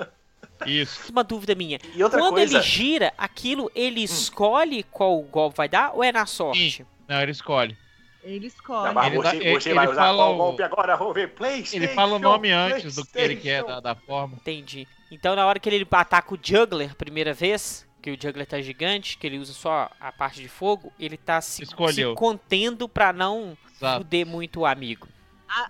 [0.67, 1.11] Isso.
[1.11, 1.79] Uma dúvida minha.
[1.95, 2.59] E Quando coisa...
[2.59, 4.05] ele gira, aquilo ele hum.
[4.05, 6.71] escolhe qual golpe vai dar ou é na sorte?
[6.71, 6.87] Sim.
[7.09, 7.77] Não, ele escolhe.
[8.23, 8.95] Ele Tá, escolhe.
[8.95, 10.97] mas Ele você, ele- você vai ele usar fala qual o- golpe agora?
[10.97, 11.29] Vamos ver.
[11.35, 11.77] PlayStation.
[11.85, 14.37] Ele fala o nome antes do que ele quer, da, da forma.
[14.37, 14.89] Entendi.
[15.11, 18.61] Então na hora que ele ataca o Juggler a primeira vez, que o Juggler tá
[18.63, 21.75] gigante, que ele usa só a parte de fogo, ele tá se, se
[22.15, 23.99] contendo pra não Exato.
[24.03, 25.07] fuder muito o amigo.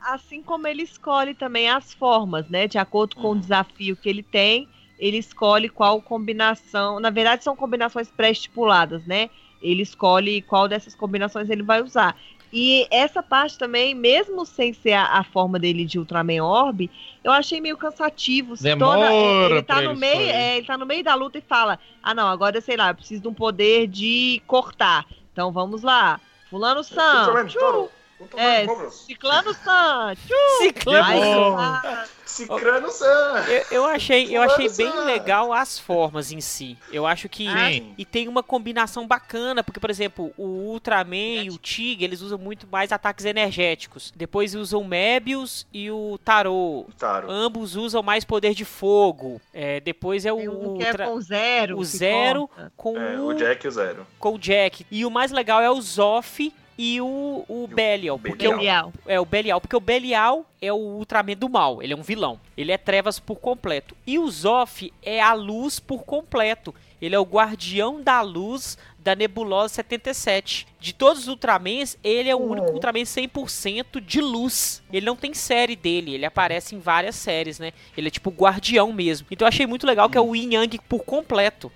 [0.05, 2.66] Assim como ele escolhe também as formas, né?
[2.68, 3.38] De acordo com o Uhum.
[3.40, 4.68] desafio que ele tem,
[4.99, 7.01] ele escolhe qual combinação.
[7.01, 9.29] Na verdade, são combinações pré-estipuladas, né?
[9.64, 12.16] Ele escolhe qual dessas combinações ele vai usar.
[12.53, 16.88] E essa parte também, mesmo sem ser a, a forma dele de Ultraman Orb,
[17.24, 18.55] eu achei meio cansativo.
[18.61, 22.14] Demora ele tá no meio, é, ele tá no meio da luta e fala: "Ah,
[22.14, 25.05] não, agora sei lá, eu preciso de um poder de cortar.
[25.33, 26.20] Então vamos lá.
[26.48, 27.88] Fulano Ultraman,
[28.37, 28.67] é.
[28.91, 30.15] Ciclano San,
[30.59, 31.57] Ciclano.
[31.59, 33.45] Ah, Cicrano San.
[33.49, 36.77] Eu, eu achei, eu achei bem legal as formas em si.
[36.91, 37.95] Eu acho que Sim.
[37.97, 42.39] e tem uma combinação bacana, porque por exemplo, o Ultraman e o Tig, eles usam
[42.39, 44.13] muito mais ataques energéticos.
[44.17, 46.87] Depois usam o Mebius e o Tarot.
[46.99, 47.31] Taro.
[47.31, 49.41] Ambos usam mais poder de fogo.
[49.53, 51.79] É, depois é o, que é Ultra- com zero.
[51.79, 52.73] o zero corta.
[52.77, 54.07] com É, o, o Jack e o Zero.
[54.19, 54.87] com o Jack.
[54.91, 58.93] E o mais legal é o Zoff e o, o Belial, porque o, Belial.
[59.07, 62.41] é o Belial, porque o Belial é o Ultraman do mal, ele é um vilão.
[62.57, 63.97] Ele é trevas por completo.
[64.07, 66.75] E o Zoff é a luz por completo.
[67.01, 70.67] Ele é o guardião da luz da Nebulosa 77.
[70.81, 74.83] De todos os Ultramans, ele é o único Ultraman 100% de luz.
[74.91, 77.73] Ele não tem série dele, ele aparece em várias séries, né?
[77.97, 79.27] Ele é tipo o guardião mesmo.
[79.31, 81.71] Então eu achei muito legal que é o Yin Yang por completo.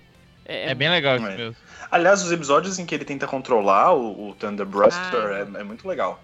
[0.51, 1.37] É bem legal isso É.
[1.37, 1.55] mesmo.
[1.91, 5.57] Aliás, os episódios em que ele tenta controlar o, o Thunder Bruster Ah.
[5.57, 6.21] é, é muito legal.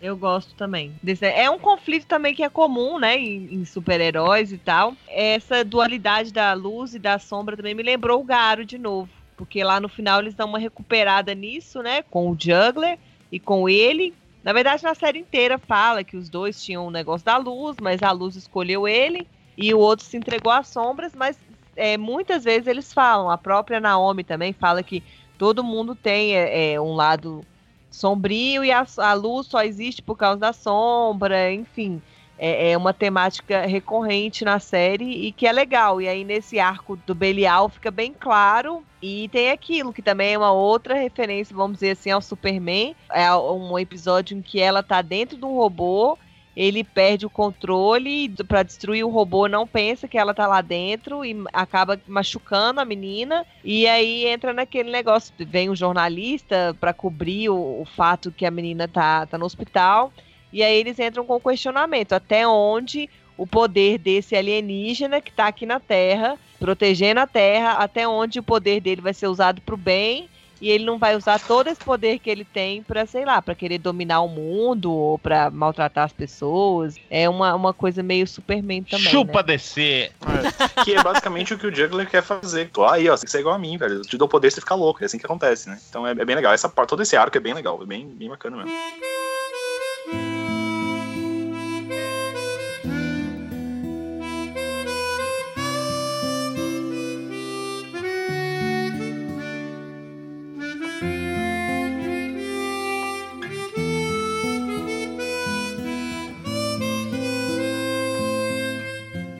[0.00, 0.94] Eu gosto também.
[1.02, 4.94] Desse- é um conflito também que é comum, né, em, em super-heróis e tal.
[5.08, 9.08] Essa dualidade da luz e da sombra também me lembrou o Garo de novo.
[9.36, 12.96] Porque lá no final eles dão uma recuperada nisso, né, com o Juggler
[13.30, 14.14] e com ele.
[14.44, 18.00] Na verdade, na série inteira fala que os dois tinham um negócio da luz, mas
[18.02, 21.36] a luz escolheu ele e o outro se entregou às sombras, mas
[21.78, 25.02] é, muitas vezes eles falam, a própria Naomi também fala que
[25.38, 27.44] todo mundo tem é, é, um lado
[27.90, 32.02] sombrio e a, a luz só existe por causa da sombra, enfim.
[32.40, 36.00] É, é uma temática recorrente na série e que é legal.
[36.00, 38.84] E aí, nesse arco do Belial fica bem claro.
[39.02, 42.94] E tem aquilo, que também é uma outra referência, vamos dizer assim, ao Superman.
[43.12, 46.16] É um episódio em que ela tá dentro de um robô
[46.58, 51.24] ele perde o controle para destruir o robô, não pensa que ela tá lá dentro
[51.24, 53.46] e acaba machucando a menina.
[53.62, 58.50] E aí entra naquele negócio, vem um jornalista para cobrir o, o, fato que a
[58.50, 60.12] menina tá, tá no hospital.
[60.52, 65.46] E aí eles entram com o questionamento, até onde o poder desse alienígena que tá
[65.46, 69.76] aqui na Terra, protegendo a Terra, até onde o poder dele vai ser usado pro
[69.76, 70.28] bem
[70.60, 73.54] e ele não vai usar todo esse poder que ele tem pra, sei lá, pra
[73.54, 76.96] querer dominar o mundo ou pra maltratar as pessoas.
[77.10, 79.10] É uma, uma coisa meio Superman também.
[79.10, 79.42] Chupa né?
[79.42, 80.12] descer.
[80.22, 82.70] É, que é basicamente o que o Juggler quer fazer.
[82.70, 83.96] Tô aí, ó, você tem que ser igual a mim, velho.
[83.96, 85.02] Eu te dou poder, você fica louco.
[85.02, 85.78] É assim que acontece, né?
[85.88, 86.52] Então é, é bem legal.
[86.52, 88.72] Essa parte, todo esse arco é bem legal, é bem, bem bacana mesmo.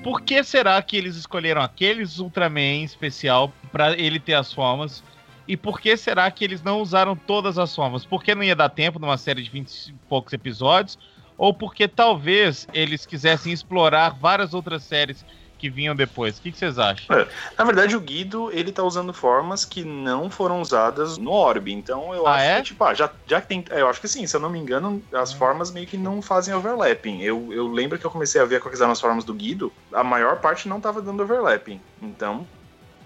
[0.08, 5.04] Por que será que eles escolheram aqueles Ultraman especial pra ele ter as formas?
[5.46, 8.06] E por que será que eles não usaram todas as formas?
[8.06, 10.98] Porque não ia dar tempo numa série de 20 e poucos episódios?
[11.36, 15.26] Ou porque talvez eles quisessem explorar várias outras séries
[15.58, 16.38] que vinham depois?
[16.38, 17.26] O que, que vocês acham?
[17.58, 21.68] Na verdade, o Guido, ele tá usando formas que não foram usadas no Orb.
[21.72, 22.56] Então eu Ah, acho é?
[22.56, 23.64] que, tipo, ah, já, já que tem.
[23.70, 25.38] é, Eu acho que sim, se eu não me engano, as Hum.
[25.38, 27.20] formas meio que não fazem overlapping.
[27.22, 30.04] Eu, eu lembro que eu comecei a ver quais eram as formas do Guido, a
[30.04, 31.80] maior parte não tava dando overlapping.
[32.00, 32.46] Então.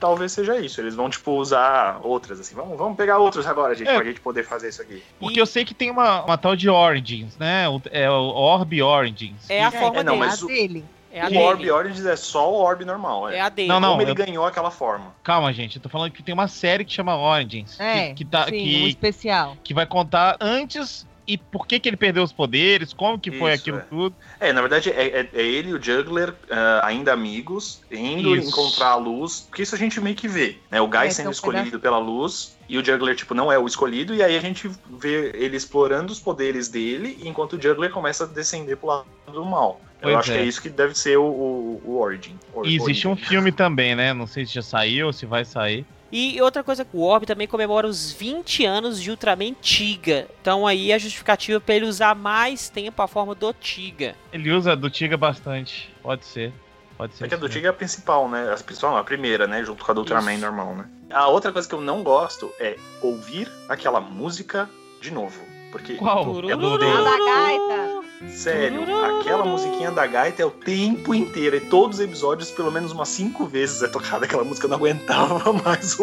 [0.01, 0.81] Talvez seja isso.
[0.81, 2.57] Eles vão, tipo, usar outras, assim.
[2.57, 3.95] Vamos, vamos pegar outros agora, gente, É.
[3.95, 5.01] pra gente poder fazer isso aqui.
[5.21, 7.69] Porque eu sei que tem uma, uma tal de Origins, né?
[7.69, 9.49] O- É o Orb Origins.
[9.49, 10.33] É a Que- forma é, não, dele.
[10.43, 10.85] o- dele.
[11.13, 11.43] É a o dele.
[11.43, 13.37] Orb Origins é só o Orb normal, é.
[13.37, 13.69] É a dele.
[13.69, 13.91] Não, não.
[13.91, 15.15] Como ele eu- ganhou aquela forma.
[15.23, 15.77] Calma, gente.
[15.77, 17.79] Eu tô falando que tem uma série que chama Origins.
[17.79, 19.57] É, que, que, tá, sim, um que, especial.
[19.63, 23.53] que vai contar antes e por que, que ele perdeu os poderes, como que foi
[23.53, 23.81] Isso, aquilo é.
[23.83, 24.17] tudo.
[24.41, 28.49] É, na verdade, é, é- é ele e o Juggler, ah, ainda amigos, indo Isso.
[28.49, 30.81] encontrar a luz, porque isso a gente meio que vê, né?
[30.81, 33.67] O Guy É, sendo então, escolhido pela luz, e o Juggler, tipo, não é o
[33.69, 38.25] escolhido, e aí a gente vê ele explorando os poderes dele, enquanto o Juggler começa
[38.25, 39.81] a descender pro lado do mal.
[40.03, 40.35] Eu Pois acho é.
[40.35, 42.37] que é isso que deve ser o, o, o Origin.
[42.53, 43.27] Or- E existe um Origin.
[43.29, 44.13] filme também, né?
[44.13, 45.87] Não sei se já saiu ou se vai sair.
[46.11, 50.29] E outra coisa, o Orb também comemora os 20 anos de Ultraman Tiga.
[50.43, 54.15] Então aí a justificativa pra ele usar mais tempo a forma do Tiga.
[54.31, 55.89] Ele usa do Tiga bastante.
[56.03, 56.53] Pode ser.
[56.99, 57.25] Pode ser.
[57.25, 57.49] É que a do.
[57.49, 58.53] Tiga é a principal, né?
[58.53, 59.65] A principal, não, a primeira, né?
[59.65, 60.43] Junto com a do Ultraman Isso.
[60.45, 60.85] normal, né?
[61.11, 64.69] A outra coisa que eu não gosto é ouvir aquela música
[65.01, 65.41] de novo.
[65.73, 66.21] Porque Qual?
[66.49, 68.03] É do- A da gaita.
[68.29, 68.83] Sério,
[69.19, 71.57] aquela musiquinha da gaita é o tempo inteiro.
[71.57, 74.67] E todos os episódios, pelo menos umas cinco vezes é tocada aquela música.
[74.67, 75.97] Eu não aguentava mais.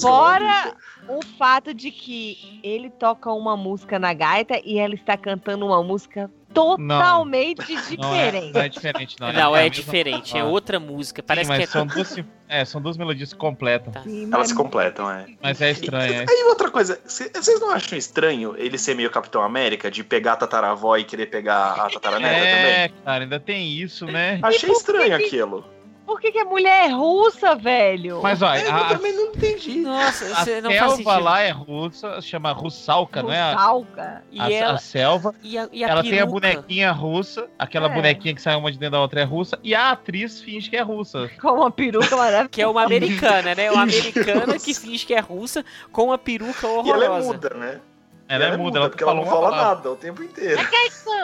[0.00, 0.74] Fora
[1.08, 5.82] o fato de que ele toca uma música na gaita e ela está cantando uma
[5.82, 8.52] música totalmente Não é, diferente.
[8.54, 9.32] não é diferente, não.
[9.32, 10.44] Não, a é mesma- diferente, é Ah.
[10.44, 11.22] outra música.
[11.22, 11.66] Sim, Parece mas que é.
[11.66, 12.16] são, duas,
[12.48, 13.92] é, são duas melodias que completam.
[13.92, 14.02] Tá.
[14.02, 15.26] Sim, Elas mas- se completam, é.
[15.42, 16.18] Mas é estranho, é.
[16.28, 20.32] Aí outra coisa, cê- vocês não acham estranho ele ser meio Capitão América, de pegar
[20.32, 23.02] a tataravó e querer pegar a tataraneta É, também?
[23.04, 24.38] cara, ainda tem isso, né?
[24.42, 25.64] Achei estranho que- aquilo.
[26.06, 28.20] Por que, que a mulher é russa, velho?
[28.22, 29.80] Mas olha, É, eu a, também não entendi.
[29.80, 33.40] Nossa, a você não selva lá é russa, chama Russalka, não é?
[33.40, 34.22] A, Russalka.
[34.30, 34.72] E a- ela.
[34.74, 35.34] a selva.
[35.42, 36.32] E a, e a Ela tem a peruca?
[36.32, 37.94] bonequinha russa, aquela É.
[37.94, 40.76] bonequinha que sai uma de dentro da outra é russa, e a atriz finge que
[40.76, 41.28] é russa.
[41.42, 42.48] Com uma peruca maravilhosa.
[42.50, 43.70] Que é uma americana, né?
[43.72, 47.18] Uma Finge americana que finge que é russa com uma peruca E ela horrorosa.
[47.18, 47.80] é muda, né?
[48.28, 49.74] Ela E é muda, ela porque ela não fala palavra.
[49.76, 50.60] nada o tempo inteiro.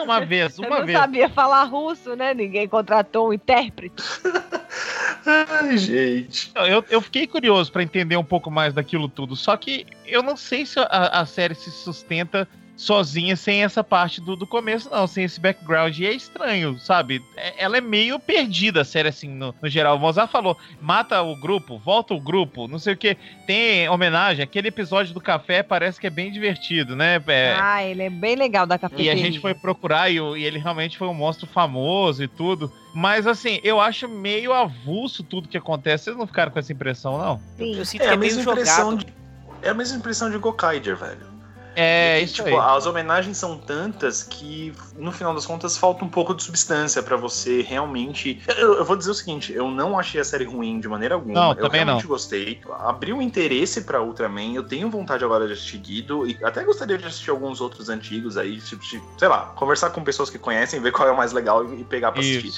[0.03, 0.97] Uma vez, Eu uma não vez.
[0.97, 2.33] sabia falar russo, né?
[2.33, 4.01] Ninguém contratou um intérprete.
[5.25, 6.51] Ai, gente.
[6.55, 10.35] Eu, eu fiquei curioso pra entender um pouco mais daquilo tudo, só que eu não
[10.35, 10.85] sei se a,
[11.21, 15.97] a série se sustenta sozinha sem essa parte do, do começo, não, sem esse background.
[15.99, 17.23] E é estranho, sabe?
[17.37, 19.95] É- ela é meio perdida, a série, assim, no, no geral.
[19.95, 23.15] O Mozart falou: mata o grupo, volta o grupo, não sei o que.
[23.45, 27.21] Tem homenagem, aquele episódio do café parece que é bem divertido, né?
[27.27, 29.13] É, Ah, ele é bem legal da E cafeteria.
[29.13, 32.71] a gente foi procurar e, e ele realmente foi um monstro famoso e tudo.
[32.93, 36.05] Mas assim, eu acho meio avulso tudo que acontece.
[36.05, 37.41] Vocês não ficaram com essa impressão, não?
[37.57, 37.75] Sim.
[37.77, 39.05] Eu sinto É que é a meio mesma impressão jogado.
[39.05, 39.13] de.
[39.61, 41.32] É a mesma impressão de Gokaiger, velho.
[41.75, 42.55] É, E, isso tipo, aí.
[42.55, 47.15] as homenagens são tantas que, no final das contas, falta um pouco de substância pra
[47.17, 48.41] você realmente.
[48.57, 51.33] Eu, eu vou dizer o seguinte: eu não achei a série ruim de maneira alguma.
[51.33, 52.09] Não, eu também realmente não.
[52.09, 52.61] gostei.
[52.79, 54.53] Abriu um interesse pra Ultraman.
[54.53, 56.27] Eu tenho vontade agora de assistir Guido.
[56.27, 58.59] E até gostaria de assistir alguns outros antigos aí.
[58.59, 61.63] Tipo, de, sei lá, conversar com pessoas que conhecem, ver qual é o mais legal
[61.73, 62.51] e pegar pra assistir.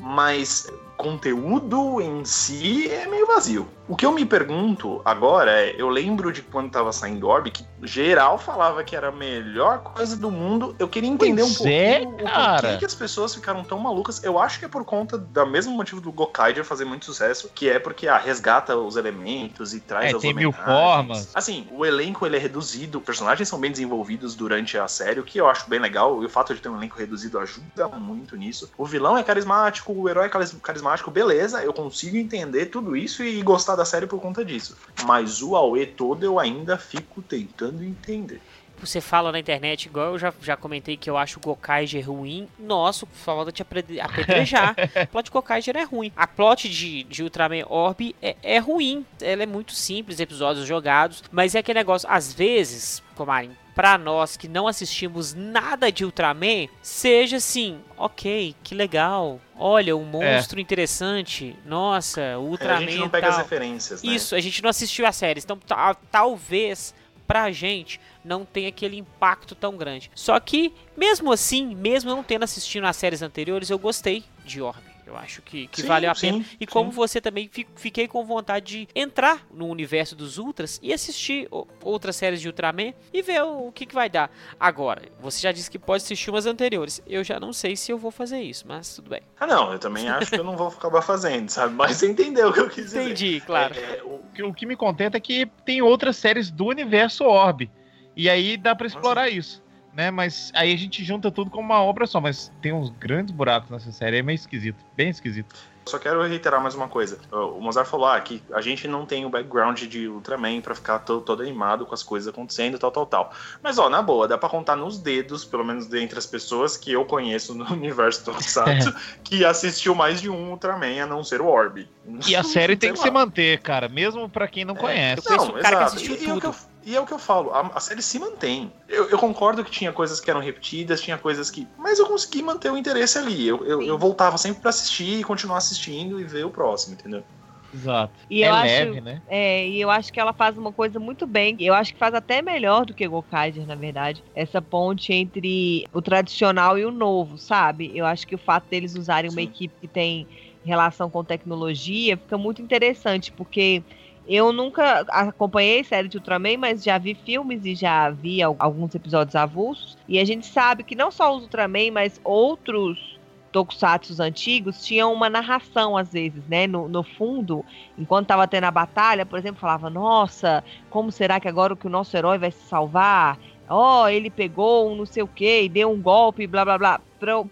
[0.00, 3.66] Mas conteúdo em si é meio vazio.
[3.88, 7.64] O que eu me pergunto agora é, eu lembro de quando tava saindo Orb, que
[7.82, 10.76] geral falava que era a melhor coisa do mundo.
[10.78, 12.60] Eu queria entender Pois um é, pouquinho o cara.
[12.60, 14.22] porquê que as pessoas ficaram tão malucas.
[14.22, 17.68] Eu acho que é por conta do mesmo motivo do Gokaiger fazer muito sucesso, que
[17.68, 21.30] é porque ah, resgata os elementos e traz É, as tem mil formas.
[21.34, 25.24] Assim, o elenco ele é reduzido, os personagens são bem desenvolvidos durante a série, o
[25.24, 28.36] que eu acho bem legal, e o fato de ter um elenco reduzido ajuda muito
[28.36, 28.70] nisso.
[28.78, 33.40] O vilão é carismático, o herói caris- carismático, beleza, eu consigo entender tudo isso e
[33.42, 34.76] gostar da série por conta disso.
[35.04, 38.40] Mas o Aue todo eu ainda fico tentando entender.
[38.80, 42.48] Você fala na internet, igual eu já, já comentei que eu acho o Gokaiger ruim.
[42.58, 44.74] Nossa, falta te apedrejar.
[44.94, 46.10] a plot de Gokaiger é ruim.
[46.16, 49.04] A plot de, de Ultraman Orb é, é ruim.
[49.20, 51.22] Ela é muito simples, episódios jogados.
[51.30, 56.66] Mas é aquele negócio, às vezes, Comarim, pra nós que não assistimos nada de Ultraman,
[56.82, 59.40] seja assim, ok, que legal.
[59.56, 61.56] Olha, um monstro interessante.
[61.64, 63.44] Nossa, o É, a Ultraman gente não pega as tal.
[63.44, 64.12] referências, né?
[64.12, 66.94] Isso, a gente não assistiu a série, então ta- talvez
[67.26, 70.10] pra gente não tenha aquele impacto tão grande.
[70.16, 74.82] Só que, mesmo assim, mesmo não tendo assistido as séries anteriores, eu gostei de Orb.
[75.10, 76.44] Eu acho que, que Sim, valeu a sim, pena.
[76.60, 76.96] E como sim.
[76.96, 81.48] você também, fi- fiquei com vontade de entrar no universo dos Ultras e assistir
[81.82, 84.30] outras séries de Ultraman e ver o, o que, que vai dar.
[84.58, 87.02] Agora, você já disse que pode assistir umas anteriores.
[87.08, 89.22] Eu já não sei se eu vou fazer isso, mas tudo bem.
[89.40, 91.74] Ah, não, eu também acho que eu não vou acabar fazendo, sabe?
[91.74, 93.02] Mas você entendeu o que eu quis dizer.
[93.02, 93.74] Entendi, claro.
[93.76, 97.24] É, o- O que- O que me contenta é que tem outras séries do universo
[97.24, 97.68] Orb.
[98.16, 99.60] E aí dá pra explorar isso.
[99.92, 100.10] Né?
[100.10, 102.20] Mas aí a gente junta tudo como uma obra só.
[102.20, 104.18] Mas tem uns grandes buracos nessa série.
[104.18, 104.84] É meio esquisito.
[104.96, 105.54] Bem esquisito.
[105.86, 107.18] Só quero reiterar mais uma coisa.
[107.32, 111.00] O Mozart falou ah, que a gente não tem o background de Ultraman pra ficar
[111.00, 113.32] to- todo animado com as coisas acontecendo, tal, tal, tal.
[113.62, 116.92] Mas, ó, na boa, dá pra contar nos dedos, pelo menos dentre as pessoas que
[116.92, 121.46] eu conheço no universo Tokusatsu, que assistiu mais de um Ultraman, a não ser o
[121.46, 121.88] Orb.
[122.28, 123.04] E a série tem que lá.
[123.06, 123.88] se manter, cara.
[123.88, 125.22] Mesmo pra quem não conhece.
[125.26, 126.46] Eu conheço um cara que assistiu e, e é o que tudo.
[126.54, 128.74] eu- e é o que eu falo, a, a série se mantém.
[128.88, 131.72] Eu, eu concordo que tinha coisas que eram repetidas, tinha coisas que.
[131.76, 133.46] Mas eu consegui manter o interesse ali.
[133.46, 137.24] Eu, eu, eu voltava sempre pra assistir e continuar assistindo e ver o próximo, entendeu?
[137.72, 138.20] Exato.
[138.28, 139.22] E é eu acho- leve, né?
[139.32, 141.56] É, e eu acho que ela faz uma coisa muito bem.
[141.60, 144.24] Eu acho que faz até melhor do que Gokaiger, na verdade.
[144.34, 147.96] Essa ponte entre o tradicional e o novo, sabe?
[147.96, 149.44] Eu acho que o fato deles usarem uma Sim.
[149.44, 150.28] equipe que tem
[150.64, 153.84] relação com tecnologia fica muito interessante, porque
[154.32, 158.94] eu nunca acompanhei série de Ultraman, mas já vi filmes e já vi al- alguns
[158.94, 159.98] episódios avulsos.
[160.08, 163.18] E a gente sabe que não só os Ultraman, mas outros
[163.52, 166.66] tokusatsu antigos tinham uma narração às vezes, né?
[166.68, 167.64] No, no fundo,
[167.98, 171.90] enquanto tava tendo a batalha, por exemplo, falava: Nossa, como será que agora que o
[171.90, 173.38] nosso herói vai se salvar?
[173.68, 177.00] Ó, ele pegou um não sei o que e deu um golpe, blá blá blá.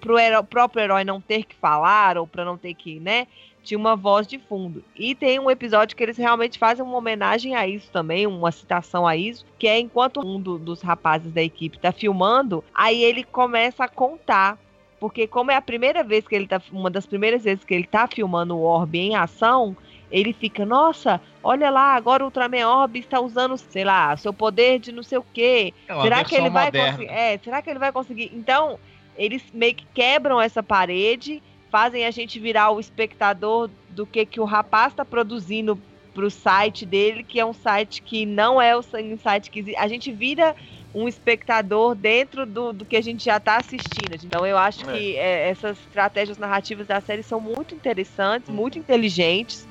[0.01, 3.27] Pro heró- próprio herói não ter que falar ou pra não ter que, né?
[3.69, 4.83] Tinha uma voz de fundo.
[4.97, 9.07] E tem um episódio que eles realmente fazem uma homenagem a isso também, uma citação
[9.07, 13.23] a isso, que é enquanto um do- dos rapazes da equipe tá filmando, aí ele
[13.23, 14.59] começa a contar
[14.99, 17.87] porque como é a primeira vez que ele tá, uma das primeiras vezes que ele
[17.87, 19.77] tá filmando o Orb em ação,
[20.11, 24.79] ele fica, nossa, olha lá, agora o Ultraman Orb está usando, sei lá, seu poder
[24.79, 25.75] de não sei o quê.
[25.87, 26.93] É será que ele vai moderna.
[26.93, 27.13] conseguir?
[27.13, 28.33] É, será que ele vai conseguir?
[28.35, 28.79] Então,
[29.17, 34.41] eles meio que quebram essa parede, fazem a gente virar o espectador do que que
[34.41, 35.79] o rapaz está produzindo
[36.15, 39.87] pro site dele, que é um site que não é o um site que a
[39.87, 40.55] gente vira
[40.95, 44.15] um espectador dentro do, do que a gente já está assistindo.
[44.25, 44.93] Então eu acho É.
[44.93, 49.69] que é, essas estratégias narrativas da série são muito interessantes, muito inteligentes.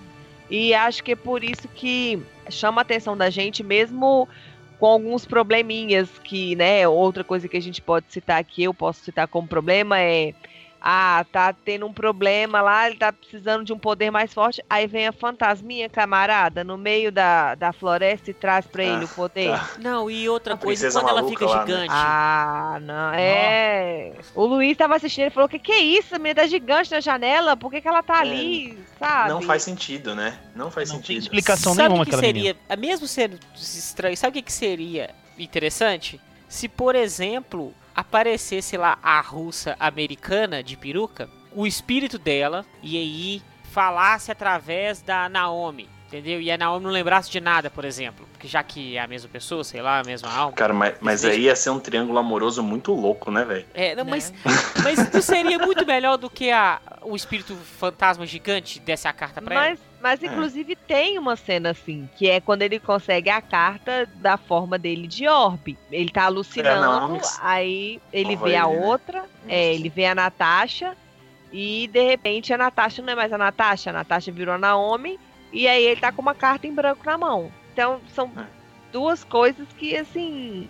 [0.49, 4.27] E acho que é por isso que chama a atenção da gente, mesmo
[4.79, 9.03] com alguns probleminhas que, né, outra coisa que a gente pode citar aqui, eu posso
[9.03, 10.33] citar como problema é
[10.89, 14.63] ah, tá tendo um problema lá, ele tá precisando de um poder mais forte.
[14.69, 19.05] Aí vem a fantasminha, camarada, no meio da, da floresta e traz pra ele Ah,
[19.05, 19.49] o poder.
[19.51, 19.69] tá.
[19.79, 21.65] Não, e outra A coisa, quando ela fica lá, né?
[21.65, 21.89] gigante.
[21.93, 24.13] Ah, não, é.
[24.33, 26.15] O Luiz tava assistindo e falou: que que é isso?
[26.15, 29.29] A menina tá gigante na janela, por que, que ela tá É, ali, sabe?
[29.29, 30.39] Não faz sentido, né?
[30.55, 31.23] Não faz Não tem sentido.
[31.23, 32.75] explicação Sabe nenhuma o que aquela seria, menina.
[32.77, 36.21] mesmo sendo estranho, sabe o que, que seria interessante?
[36.47, 43.41] Se, por exemplo, aparecesse lá a russa americana de peruca, o espírito dela, e aí
[43.71, 46.39] falasse através da Naomi, entendeu?
[46.39, 48.27] E a Naomi não lembrasse de nada, por exemplo.
[48.31, 50.53] Porque já que é a mesma pessoa, sei lá, a mesma alma.
[50.53, 53.65] Cara, mas, mas aí ia ser um triângulo amoroso muito louco, né, velho?
[53.73, 54.11] É, não, Né?
[54.11, 54.33] mas,
[54.83, 59.41] mas não seria muito melhor do que a, o espírito fantasma gigante desse a carta
[59.41, 59.77] pra ela?
[59.99, 60.27] Mas, É.
[60.27, 65.07] inclusive tem uma cena assim, que é quando ele consegue a carta da forma dele
[65.07, 65.77] de orbe.
[65.91, 68.77] Ele tá alucinando, É, não, aí ele vê a né?
[68.85, 70.95] outra, é, ele vê a Natasha,
[71.51, 75.17] E de repente a Natasha não é mais a Natasha, a Natasha virou a Naomi
[75.53, 77.49] e aí ele tá com uma carta em branco na mão.
[77.71, 78.43] Então são É.
[78.91, 80.67] duas coisas que assim.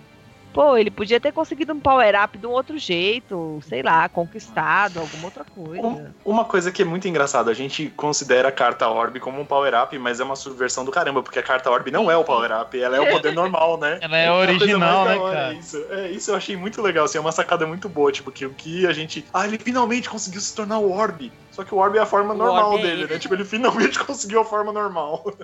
[0.54, 5.26] Pô, ele podia ter conseguido um power-up de um outro jeito, sei lá, conquistado, alguma
[5.26, 5.86] outra coisa.
[5.86, 9.46] Um- uma coisa que é muito engraçada, a gente considera a carta Orb como um
[9.46, 12.80] power-up, mas é uma subversão do caramba, porque a carta Orb não é o power-up,
[12.82, 14.00] ela é o poder normal, né?
[14.02, 15.54] Ela é original, né, cara?
[15.54, 18.46] Isso, é, isso eu achei muito legal, assim, é uma sacada muito boa, tipo, que
[18.46, 19.24] o que a gente...
[19.32, 22.34] Ah, ele finalmente conseguiu se tornar o Orb, só que o Orb é a forma
[22.34, 23.14] O normal Orb é dele, ele.
[23.14, 23.20] né?
[23.20, 25.24] Tipo, ele finalmente conseguiu a forma normal.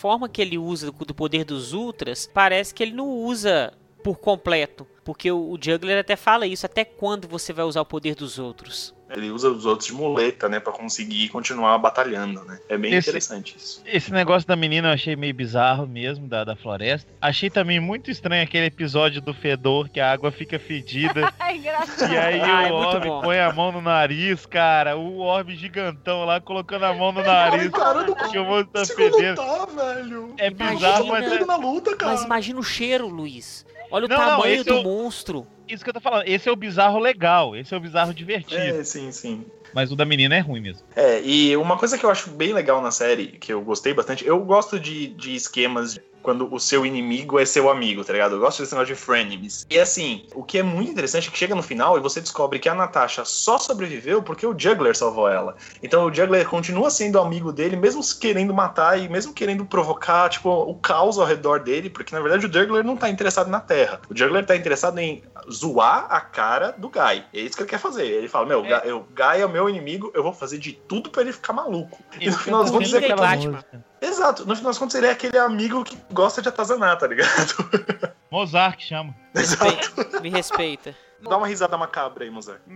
[0.00, 3.70] forma que ele usa do poder dos Ultras, parece que ele não usa
[4.02, 4.86] por completo.
[5.04, 8.38] Porque o, o Juggler até fala isso, até quando você vai usar o poder dos
[8.38, 8.94] outros.
[9.08, 12.60] Ele usa os outros de muleta, né, pra conseguir continuar batalhando, né?
[12.68, 13.82] É bem Esse- interessante isso.
[13.84, 17.10] Esse negócio da menina eu achei meio bizarro mesmo, da, da floresta.
[17.20, 21.32] Achei também muito estranho aquele episódio do fedor, que a água fica fedida.
[21.50, 22.12] É engraçado.
[22.12, 23.20] E aí Ah, é o muito Orb bom.
[23.22, 24.96] põe a mão no nariz, cara.
[24.96, 27.68] O Orb gigantão lá colocando a mão no nariz.
[27.70, 29.42] cara, não que o tá fedendo.
[29.42, 30.34] lutar, velho.
[30.38, 30.70] É Imagina.
[30.76, 32.12] bizarro, mas é, na luta, cara.
[32.12, 33.66] Mas imagina o cheiro, Luiz.
[33.90, 35.46] Olha o Não, não, tamanho esse do é o- monstro.
[35.68, 36.24] isso que eu tô falando.
[36.26, 38.60] Esse é o bizarro legal, esse é o bizarro divertido.
[38.60, 39.44] É, sim, sim.
[39.74, 40.82] Mas o da menina é ruim mesmo.
[40.96, 44.26] É, e uma coisa que eu acho bem legal na série, que eu gostei bastante,
[44.26, 48.36] eu gosto de, de esquemas quando o seu inimigo é seu amigo, tá ligado?
[48.36, 49.66] Eu gosto desse negócio de frenemies.
[49.70, 52.58] E assim, o que é muito interessante é que chega no final e você descobre
[52.58, 55.56] que a Natasha só sobreviveu porque o Juggler salvou ela.
[55.82, 60.50] Então o Juggler continua sendo amigo dele, mesmo querendo matar e mesmo querendo provocar, tipo,
[60.50, 64.00] o caos ao redor dele, porque na verdade o Juggler não tá interessado na Terra.
[64.08, 67.24] O Juggler tá interessado em zoar a cara do Guy.
[67.32, 68.06] É isso que ele quer fazer.
[68.06, 68.92] Ele fala, meu, É.
[68.92, 71.98] O Guy é o meu inimigo, eu vou fazer de tudo pra ele ficar maluco.
[72.20, 73.52] E no final das eu contas Coringa é Batman.
[73.52, 73.89] música.
[74.00, 77.54] Exato, no final das contas ele é aquele amigo que gosta de atazanar, tá ligado?
[78.30, 79.14] Mozart que chama.
[79.34, 80.20] Exato.
[80.22, 80.94] Me respeita.
[81.22, 82.60] Dá uma risada macabra aí, Mozart.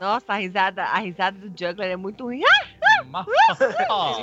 [0.00, 2.42] Nossa, a risada, a risada do Juggler é muito ruim.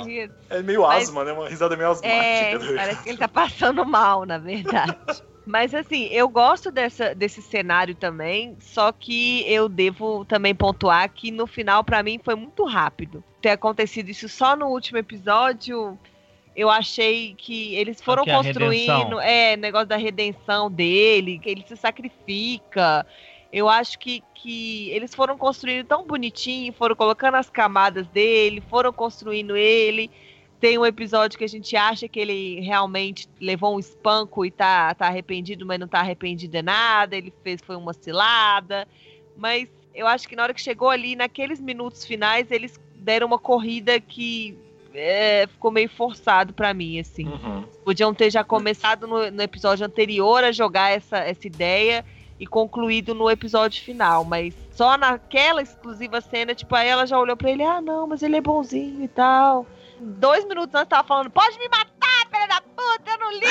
[0.04, 1.32] Ri- É meio Mas- asma, né?
[1.32, 2.74] Uma risada meio É, asmática.
[2.76, 4.96] parece que ele tá passando mal, na verdade.
[5.44, 11.30] Mas assim, eu gosto dessa, desse cenário também, só que eu devo também pontuar que
[11.30, 13.24] no final, pra mim, foi muito rápido.
[13.40, 15.98] Ter acontecido isso só no último episódio,
[16.54, 21.76] eu achei que eles foram é construindo, é, negócio da redenção dele, que ele se
[21.76, 23.04] sacrifica.
[23.52, 28.92] Eu acho que, que eles foram construindo tão bonitinho, foram colocando as camadas dele, foram
[28.92, 30.10] construindo ele.
[30.62, 34.94] Tem um episódio que a gente acha que ele realmente levou um espanco e tá,
[34.94, 37.16] tá arrependido, mas não tá arrependido de nada.
[37.16, 38.86] Ele fez foi uma cilada.
[39.36, 43.40] Mas eu acho que na hora que chegou ali, naqueles minutos finais, eles deram uma
[43.40, 44.56] corrida que
[44.94, 47.26] é, ficou meio forçado pra mim, assim.
[47.26, 47.64] Uhum.
[47.84, 52.04] Podiam ter já começado no, no episódio anterior a jogar essa, essa ideia
[52.38, 57.36] e concluído no episódio final, mas só naquela exclusiva cena, tipo, aí ela já olhou
[57.36, 59.66] pra ele, ah, não, mas ele é bonzinho e tal.
[60.04, 63.46] Dois minutos antes tava falando, pode me matar, filha da puta, eu não ligo,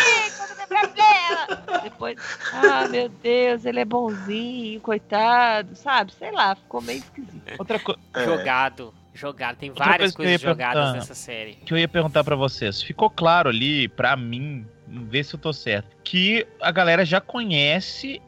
[0.49, 1.81] não tem problema.
[1.83, 2.17] Depois,
[2.53, 6.11] ah, meu Deus, ele é bonzinho, coitado, sabe?
[6.13, 7.41] Sei lá, ficou meio esquisito.
[7.57, 8.25] outra coisa É.
[8.25, 8.93] Jogado.
[9.13, 9.57] Jogado.
[9.57, 11.55] Tem Outra várias coisa coisas jogadas nessa série.
[11.55, 12.81] que eu ia perguntar pra vocês.
[12.81, 18.21] Ficou claro ali, pra mim, ver se eu tô certo, que a galera já conhece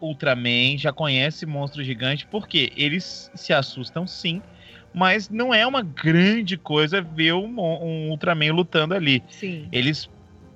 [0.00, 4.40] Ultraman, já conhece Monstro Gigante, porque eles se assustam sim,
[4.94, 9.22] mas não é uma grande coisa ver um, um Ultraman lutando ali.
[9.30, 9.68] Sim.
[9.72, 10.08] Eles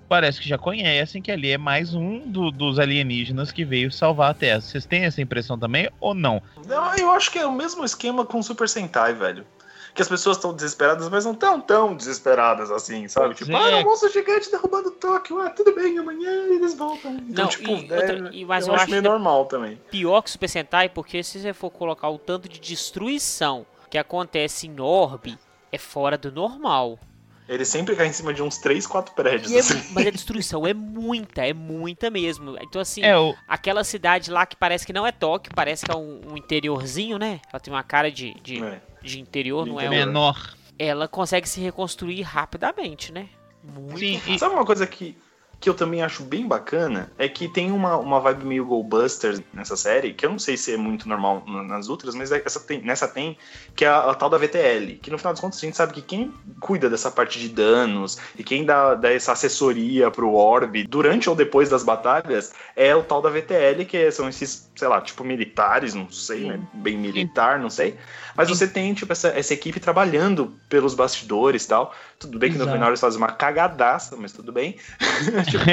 [0.08, 4.30] parece que já conhecem que ali é mais um do- dos alienígenas que veio salvar
[4.30, 4.60] a Terra.
[4.60, 6.42] Vocês têm essa impressão também ou não?
[6.66, 9.46] Não, eu acho que é o mesmo esquema com o Super Sentai, velho.
[9.94, 13.34] Que as pessoas estão desesperadas, mas não tão tão desesperadas assim, sabe?
[13.34, 13.74] Tipo, é.
[13.74, 17.12] ah, o monstro gigante derrubando Tóquio, ah, tudo bem, amanhã eles voltam.
[17.28, 19.44] Então, Não, tipo, e é, outra- e- mas eu, eu acho acho meio que- normal
[19.46, 19.78] também.
[19.90, 24.66] Pior que Super Sentai, porque se você for colocar o tanto de destruição que acontece
[24.66, 25.38] em Orb,
[25.70, 26.98] é fora do normal.
[27.46, 29.92] Ele sempre cai em cima de uns 3, 4 prédios, E é assim.
[29.92, 32.56] mas a destruição é muita, é muita mesmo.
[32.62, 35.92] Então, assim, É, o, aquela cidade lá que parece que não é Tóquio, parece que
[35.92, 37.40] é um, um interiorzinho, né?
[37.52, 38.80] Ela tem uma cara de, de, É.
[39.02, 39.84] de interior, De não é?
[39.84, 40.04] interior.
[40.04, 40.54] um- menor.
[40.78, 43.28] Ela consegue se reconstruir rapidamente, né?
[43.62, 44.34] Muito Sim, rápido.
[44.34, 45.14] e- Sabe uma coisa que
[45.62, 49.76] que eu também acho bem bacana é que tem uma, uma vibe meio Goldbusters nessa
[49.76, 53.06] série, que eu não sei se é muito normal nas outras, mas essa tem, nessa
[53.06, 53.38] tem,
[53.76, 55.92] que é a, a, tal da VTL, que no final das contas a gente sabe
[55.92, 60.82] que quem cuida dessa parte de danos e quem dá, dá essa assessoria pro Orb
[60.88, 65.00] durante ou depois das batalhas é o tal da VTL, que são esses, sei lá,
[65.00, 66.60] tipo militares, não sei, né?
[66.74, 67.96] Bem militar, não sei.
[68.36, 71.94] Mas você tem, tipo, essa, essa equipe trabalhando pelos bastidores e tal.
[72.18, 72.70] Tudo bem que Exato.
[72.70, 74.76] no final eles fazem uma cagadaça, mas tudo bem.
[75.48, 75.64] tipo,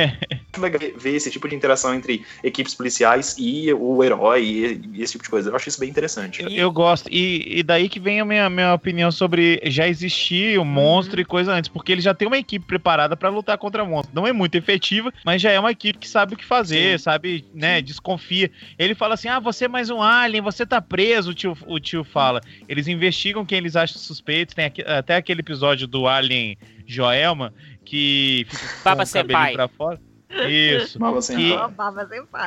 [0.57, 5.23] legal ver esse tipo de interação entre equipes policiais e o herói e, esse tipo
[5.23, 5.49] de coisa.
[5.49, 6.41] Eu acho isso bem interessante.
[6.41, 7.09] Eu, eu gosto.
[7.11, 11.17] E, e, daí que vem a minha, minha opinião sobre já existir o um monstro
[11.17, 11.21] uhum.
[11.21, 14.15] e coisa antes, porque ele já tem uma equipe preparada para lutar contra monstro.
[14.15, 17.03] Não é muito efetiva, mas já é uma equipe que sabe o que fazer, Sim.
[17.03, 17.83] sabe, né, Sim.
[17.83, 18.51] desconfia.
[18.77, 21.79] Ele fala assim: "Ah, você é mais um alien, você tá preso", o tio, o
[21.79, 22.41] tio fala.
[22.67, 27.53] Eles investigam quem eles acham suspeitos, tem aqui, até aquele episódio do alien Joelma
[27.85, 29.99] que fica com Baba o cabelinho pra fora.
[30.47, 30.99] Isso.
[30.99, 31.57] Baba que,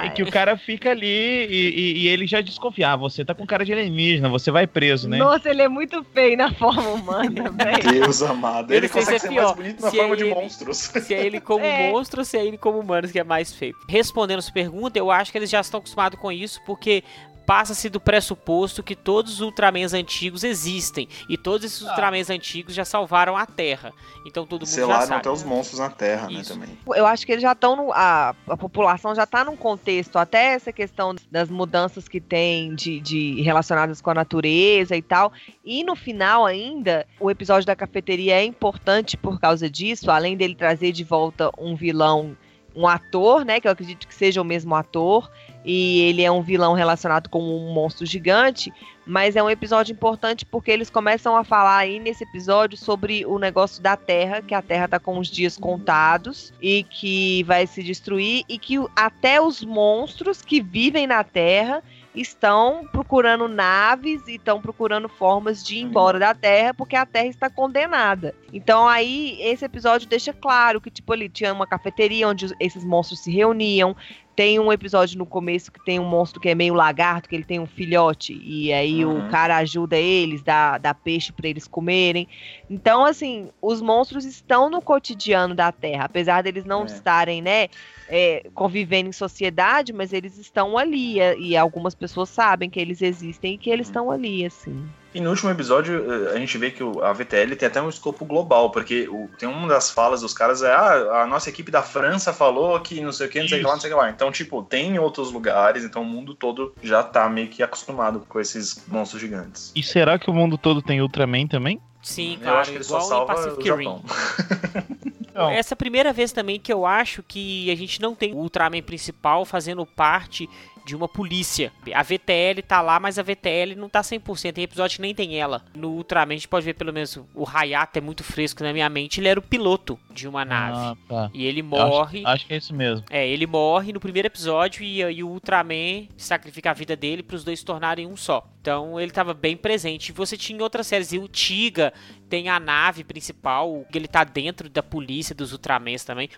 [0.02, 2.90] é que o cara fica ali e, e, e, ele já desconfia.
[2.90, 5.18] Ah, você tá com cara de alienígena, você vai preso, né?
[5.18, 8.00] Nossa, ele é muito feio na forma humana, velho.
[8.00, 8.72] Deus amado.
[8.72, 9.44] Ele consegue ser, pior.
[9.44, 10.76] mais bonito na se forma é de ele, monstros.
[10.78, 11.90] Se é ele como é.
[11.90, 13.74] monstro ou se é ele como humano, que é mais feio.
[13.88, 17.02] Respondendo essa pergunta, eu acho que eles já estão acostumados com isso, porque
[17.46, 21.90] passa-se do pressuposto que todos os Ultramans antigos existem e todos esses ah.
[21.90, 23.92] Ultramans antigos já salvaram a Terra.
[24.26, 25.20] Então todo mundo Selaram já sabe.
[25.20, 26.56] até os monstros na Terra, né, Isso.
[26.56, 26.78] né, também.
[26.96, 30.72] Eu acho que eles já estão a, a população já está num contexto, até essa
[30.72, 35.32] questão das mudanças que tem de, de relacionadas com a natureza e tal.
[35.64, 40.54] E no final ainda, o episódio da cafeteria é importante por causa disso, além dele
[40.54, 42.36] trazer de volta um vilão
[42.74, 43.60] um ator, né?
[43.60, 45.30] Que eu acredito que seja o mesmo ator
[45.64, 48.72] e ele é um vilão relacionado com um monstro gigante,
[49.06, 53.38] mas é um episódio importante porque eles começam a falar aí nesse episódio sobre o
[53.38, 57.82] negócio da Terra, que a Terra tá com os dias contados e que vai se
[57.82, 61.82] destruir e que até os monstros que vivem na Terra
[62.14, 67.26] estão procurando naves e estão procurando formas de ir embora da Terra porque a Terra
[67.26, 68.34] está condenada.
[68.52, 73.20] Então aí esse episódio deixa claro que tipo ali tinha uma cafeteria onde esses monstros
[73.20, 73.96] se reuniam,
[74.34, 77.44] tem um episódio no começo que tem um monstro que é meio lagarto, que ele
[77.44, 79.26] tem um filhote, e aí uhum.
[79.26, 82.26] o cara ajuda eles, dá, dá peixe para eles comerem.
[82.68, 86.86] Então, assim, os monstros estão no cotidiano da Terra, apesar deles não é.
[86.86, 87.68] estarem, né,
[88.08, 93.54] é, convivendo em sociedade, mas eles estão ali, e algumas pessoas sabem que eles existem
[93.54, 93.90] e que eles uhum.
[93.90, 94.88] estão ali, assim.
[95.14, 98.24] E no último episódio, eh, a gente vê que a VTL tem até um escopo
[98.24, 99.08] global, porque
[99.38, 103.00] tem uma das falas dos caras é: ah, a nossa equipe da França falou que
[103.00, 104.10] não sei o que, não sei o que lá, não sei o que lá.
[104.10, 108.24] Então, tipo, tem em outros lugares, então o mundo todo já tá meio que acostumado
[108.28, 109.70] com esses monstros gigantes.
[109.74, 111.80] E será que o mundo todo tem Ultraman também?
[112.02, 112.56] Sim, claro.
[112.56, 114.02] Eu acho que ele só salva Pacific o Rim.
[115.34, 118.36] Essa é a primeira vez também que eu acho que a gente não tem o
[118.36, 120.48] Ultraman principal fazendo parte
[120.84, 121.72] de uma polícia.
[121.94, 124.52] A VTL tá lá, mas a VTL não tá 100%.
[124.52, 125.64] Tem episódio que nem tem ela.
[125.74, 128.88] No Ultraman a gente pode ver pelo menos o Hayato é muito fresco na minha
[128.88, 129.20] mente.
[129.20, 130.78] Ele era o piloto de uma nave.
[130.78, 131.30] Ah, tá.
[131.34, 132.20] E ele morre.
[132.20, 133.04] Acho, acho, que é isso mesmo.
[133.10, 137.36] É, ele morre no primeiro episódio e, e o Ultraman sacrifica a vida dele para
[137.36, 138.46] os dois se tornarem um só.
[138.60, 140.10] Então ele estava bem presente.
[140.10, 141.12] E você tinha outras séries.
[141.12, 141.92] E o Tiga
[142.28, 143.84] tem a nave principal.
[143.92, 146.30] Ele tá dentro da polícia dos Ultramans também.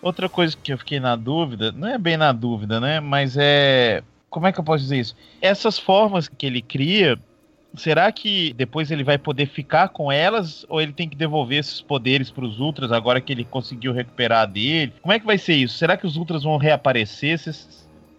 [0.00, 3.00] Outra coisa que eu fiquei na dúvida, não é bem na dúvida, né?
[3.00, 4.02] Mas é.
[4.30, 5.16] Como é que eu posso dizer isso?
[5.40, 7.18] Essas formas que ele cria,
[7.74, 11.80] será que depois ele vai poder ficar com elas ou ele tem que devolver esses
[11.80, 14.92] poderes para os Ultras agora que ele conseguiu recuperar dele?
[15.00, 15.78] Como é que vai ser isso?
[15.78, 17.40] Será que os Ultras vão reaparecer?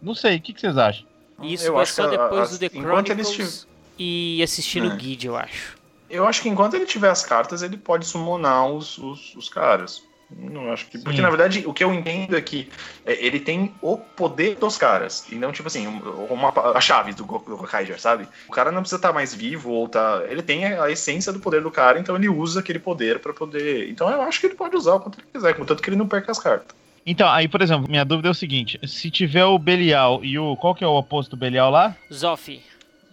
[0.01, 1.05] Não sei, o que, vocês acham?
[1.41, 3.67] Isso eu acho só depois do The Chronicles
[3.97, 4.95] e assistindo o é.
[4.95, 5.77] Guide, eu acho.
[6.09, 10.03] Eu acho que enquanto ele tiver as cartas, ele pode summonar os, os, os caras.
[10.31, 10.97] Não acho que.
[10.97, 11.03] Sim.
[11.03, 12.69] Porque, na verdade, o que eu entendo é que
[13.05, 15.25] é, ele tem o poder dos caras.
[15.31, 15.87] E não, tipo assim,
[16.29, 18.27] uma, a chave do, do Kaiser, sabe?
[18.47, 20.23] O cara não precisa estar tá mais vivo ou tá.
[20.29, 23.89] Ele tem a essência do poder do cara, então ele usa aquele poder para poder.
[23.89, 26.07] Então eu acho que ele pode usar o quanto ele quiser, contanto que ele não
[26.07, 26.77] perca as cartas.
[27.05, 30.55] Então, aí, por exemplo, minha dúvida é o seguinte: se tiver o Belial e o.
[30.55, 31.95] Qual que é o oposto do Belial lá?
[32.13, 32.61] Zoff.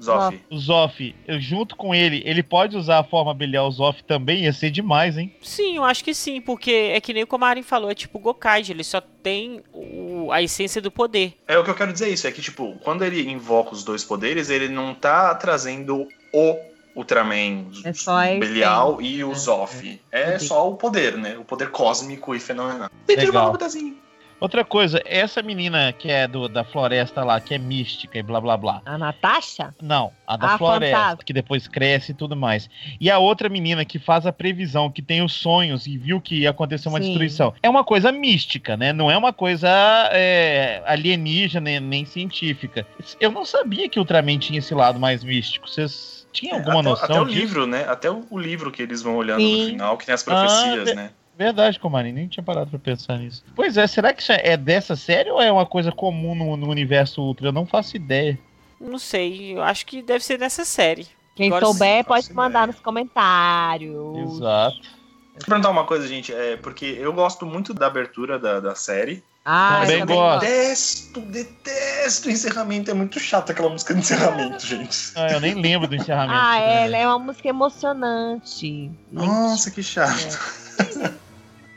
[0.02, 0.40] Zoff.
[0.50, 4.44] O Zoff, junto com ele, ele pode usar a forma Belial Zoff também?
[4.44, 5.34] Ia ser demais, hein?
[5.42, 8.72] Sim, eu acho que sim, porque é que nem o Komarin falou, é tipo Gokaiji,
[8.72, 11.34] ele só tem o, a essência do poder.
[11.48, 14.04] É o que eu quero dizer isso, é que tipo, quando ele invoca os dois
[14.04, 16.56] poderes, ele não tá trazendo o
[16.94, 19.34] Ultraman É só Belial e o É.
[19.34, 20.00] Zoff.
[20.10, 20.40] É Poder.
[20.40, 21.36] só o poder, né?
[21.38, 22.90] O poder cósmico e fenomenal.
[23.06, 23.48] Legal.
[23.50, 23.96] um pedacinho.
[24.38, 28.38] Outra coisa, essa menina que é do, da floresta lá, que é mística e blá
[28.40, 28.82] blá blá.
[28.84, 29.74] A Natasha?
[29.80, 31.24] Não, a da A floresta, fantasma.
[31.24, 32.68] que depois cresce e tudo mais.
[33.00, 36.40] E a outra menina que faz a previsão, que tem os sonhos e viu que
[36.40, 37.06] ia acontecer uma Sim.
[37.06, 37.54] destruição.
[37.62, 38.92] É uma coisa mística, né?
[38.92, 39.68] Não é uma coisa
[40.12, 42.86] é, alienígena nem, nem científica.
[43.18, 45.68] Eu não sabia que o Ultraman tinha esse lado mais místico.
[45.68, 47.38] Vocês tinham alguma É, até, noção até o disso?
[47.40, 47.84] livro, né?
[47.88, 49.60] Até o, o livro que eles vão olhando Sim.
[49.62, 51.10] no final, que tem as profecias, Ah, né?
[51.36, 53.44] Verdade, Comari, nem tinha parado pra pensar nisso.
[53.54, 56.70] Pois é, será que isso é dessa série ou é uma coisa comum no, no
[56.70, 57.48] universo Ultra?
[57.48, 58.38] Eu não faço ideia.
[58.80, 61.06] Não sei, eu acho que deve ser dessa série.
[61.34, 62.66] Quem Agora souber sim, pode mandar ideia.
[62.68, 64.36] nos comentários.
[64.36, 64.80] Exato.
[64.80, 66.32] Deixa eu perguntar uma coisa, gente.
[66.32, 69.22] É porque eu gosto muito da abertura da, da série.
[69.44, 70.40] Ah, Também eu também gosto.
[70.40, 72.90] Detesto, detesto o encerramento.
[72.90, 75.12] É muito chato aquela música de encerramento, gente.
[75.14, 76.40] Ah, eu nem lembro do encerramento.
[76.42, 78.90] Ah, ela é uma música emocionante.
[79.12, 80.38] Nossa, que chato.
[80.78, 81.12] É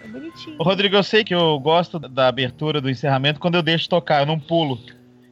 [0.09, 0.55] bonitinho.
[0.59, 4.21] Ô, Rodrigo, eu sei que eu gosto da abertura do encerramento quando eu deixo tocar,
[4.21, 4.79] eu não pulo.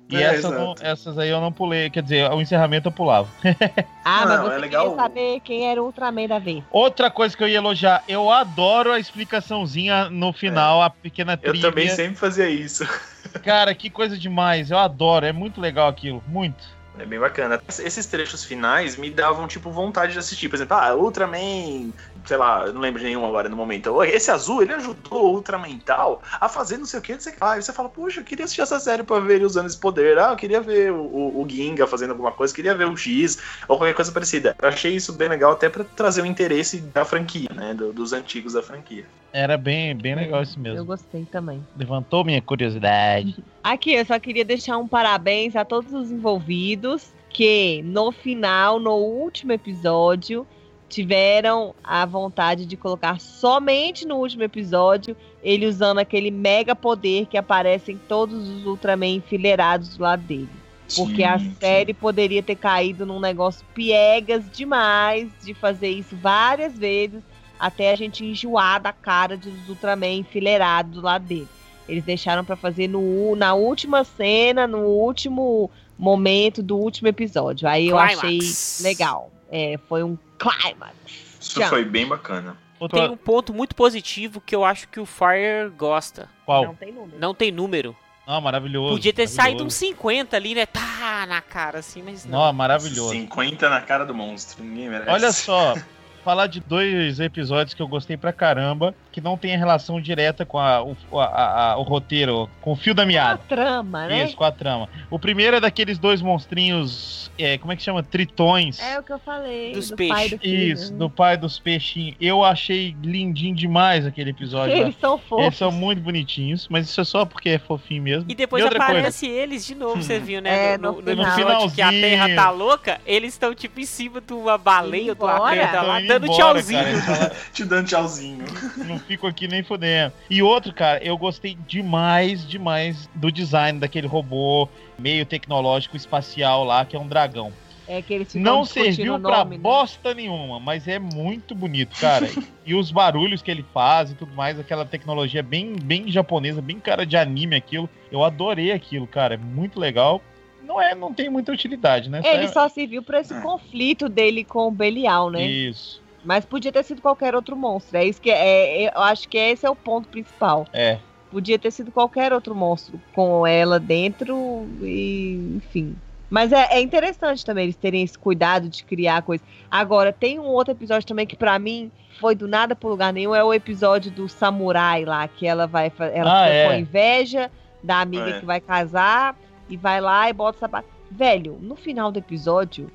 [0.09, 0.55] E É, essas, exato.
[0.61, 3.29] não- essas aí eu não pulei, quer dizer, o encerramento eu pulava.
[4.09, 4.83] Ah, mas Não, você é legal.
[4.91, 6.63] queria saber quem era o Ultraman da vez.
[6.71, 11.51] Outra coisa que eu ia elogiar, eu adoro a explicaçãozinha no final, a pequena Eu
[11.51, 11.69] trilha.
[11.69, 12.85] também sempre fazia isso.
[13.43, 16.77] Cara, que coisa demais, eu adoro, é muito legal aquilo, muito.
[16.97, 17.61] É bem bacana.
[17.67, 20.49] Esses trechos finais me davam, tipo, vontade de assistir.
[20.49, 21.91] Por exemplo, ah, Ultraman,
[22.27, 24.03] sei lá, eu não lembro de nenhum agora no momento.
[24.03, 27.33] Esse azul, ele ajudou o Ultraman tal a fazer não sei o que, não sei
[27.33, 27.43] o que.
[27.43, 27.53] lá.
[27.53, 30.17] Aí você fala, poxa, eu queria assistir essa série pra ver ele usando esse poder.
[30.19, 33.37] Ah, eu queria ver o, o, o Ginga fazendo alguma coisa, queria ver o X
[33.67, 34.55] ou qualquer coisa parecida.
[34.61, 37.73] Eu achei isso bem legal até pra trazer o interesse da franquia, né?
[37.73, 39.05] do- dos antigos da franquia.
[39.31, 40.85] Era bem, bem legal isso Eu mesmo.
[40.85, 41.65] gostei também.
[41.77, 43.43] Levantou minha curiosidade.
[43.63, 48.95] Aqui, eu só queria deixar um parabéns a todos os envolvidos que no final, no
[48.95, 50.47] último episódio,
[50.89, 57.37] tiveram a vontade de colocar somente no último episódio ele usando aquele mega poder que
[57.37, 60.49] aparece em todos os Ultraman enfileirados do lado dele.
[60.95, 66.77] Porque a Sim, série poderia ter caído num negócio piegas demais de fazer isso várias
[66.77, 67.21] vezes
[67.59, 71.47] até a gente enjoar da cara dos Ultraman enfileirados do lado dele.
[71.89, 77.67] Eles deixaram pra fazer no, na última cena, no último momento do último episódio.
[77.67, 78.17] Aí eu Climax.
[78.17, 79.31] achei legal.
[79.49, 80.95] É, foi um climax.
[81.39, 81.69] Isso Tchau.
[81.69, 82.57] foi bem bacana.
[82.79, 86.29] Outra- Tem um ponto muito positivo que eu acho que o Fire gosta.
[86.45, 86.65] Qual?
[86.65, 87.19] Não tem número.
[87.19, 87.95] Não tem número.
[88.27, 88.93] Não, maravilhoso.
[88.93, 90.01] Podia ter saído uns maravilhoso.
[90.01, 90.65] 50 ali, né?
[90.65, 92.45] Tá na cara, assim, mas não.
[92.45, 93.11] Não, maravilhoso.
[93.11, 94.63] 50 na cara do monstro.
[94.63, 95.09] Ninguém merece.
[95.09, 95.73] Olha só,
[96.27, 100.59] falar de dois episódios que eu gostei pra caramba, que não tem relação direta com
[100.59, 103.39] a- o, a- a- o roteiro, com o fio da A meada.
[103.47, 104.25] trama, né?
[104.25, 104.89] Isso, com a trama.
[105.09, 108.03] O primeiro é daqueles dois monstrinhos, é, como é que chama?
[108.03, 108.79] Tritões.
[108.81, 109.71] É o que eu falei.
[109.71, 110.15] Dos do peixes.
[110.15, 110.45] pai do.
[110.45, 112.15] Isso, do pai dos peixinhos.
[112.19, 114.75] Eu achei lindinho demais aquele episódio.
[114.75, 114.81] lá.
[114.81, 115.45] Eles são fofos.
[115.45, 118.29] Eles são muito bonitinhos, mas isso é só porque é fofinho mesmo.
[118.29, 120.73] E depois outra coisa, aparece eles de novo, você viu, né?
[120.73, 121.71] É, no, no no, no final.
[121.71, 125.49] que a Terra tá louca, eles estão tipo em cima de uma baleia, de uma
[125.49, 127.01] pedra lá, Tão indo dando embora, tchauzinho.
[127.05, 127.35] cara.
[127.53, 128.45] Te dando tchauzinho.
[128.85, 130.13] não fico aqui nem fudendo.
[130.29, 136.83] E outro, cara, eu gostei demais, demais do design daquele robô meio tecnológico espacial lá,
[136.85, 137.51] que é um dragão.
[137.89, 139.61] É que eles Não serviu pra nome, né?
[139.63, 142.27] bosta nenhuma, mas é muito bonito, cara.
[142.65, 146.81] e os barulhos que ele faz e tudo mais, aquela tecnologia bem, bem japonesa, bem
[146.81, 147.89] cara de anime aquilo.
[148.11, 149.35] Eu adorei aquilo, cara.
[149.35, 150.21] É muito legal.
[150.61, 152.19] Não é, não tem muita utilidade, né?
[152.25, 153.39] Ele É- só serviu pra esse É.
[153.39, 155.45] conflito dele com o Belial, né?
[155.45, 156.03] Isso.
[156.27, 157.97] Mas podia ter sido qualquer outro monstro.
[157.97, 160.67] É isso que é, é- eu acho que esse é o ponto principal.
[160.73, 160.99] É.
[161.31, 165.95] Podia ter sido qualquer outro monstro com ela dentro e enfim.
[166.29, 169.41] Mas é, é interessante também eles terem esse cuidado de criar coisa.
[169.71, 173.33] Agora, tem um outro episódio também que pra mim foi do nada pro lugar nenhum,
[173.33, 176.67] é o episódio do samurai lá, que ela vai ela Ah, é.
[176.67, 177.49] com inveja
[177.81, 178.39] da amiga É.
[178.41, 179.33] que vai casar
[179.69, 180.89] e vai lá e bota o sapato.
[181.09, 182.91] Velho, no final do episódio,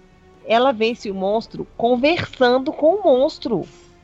[0.47, 3.63] ela vence o monstro conversando com o monstro.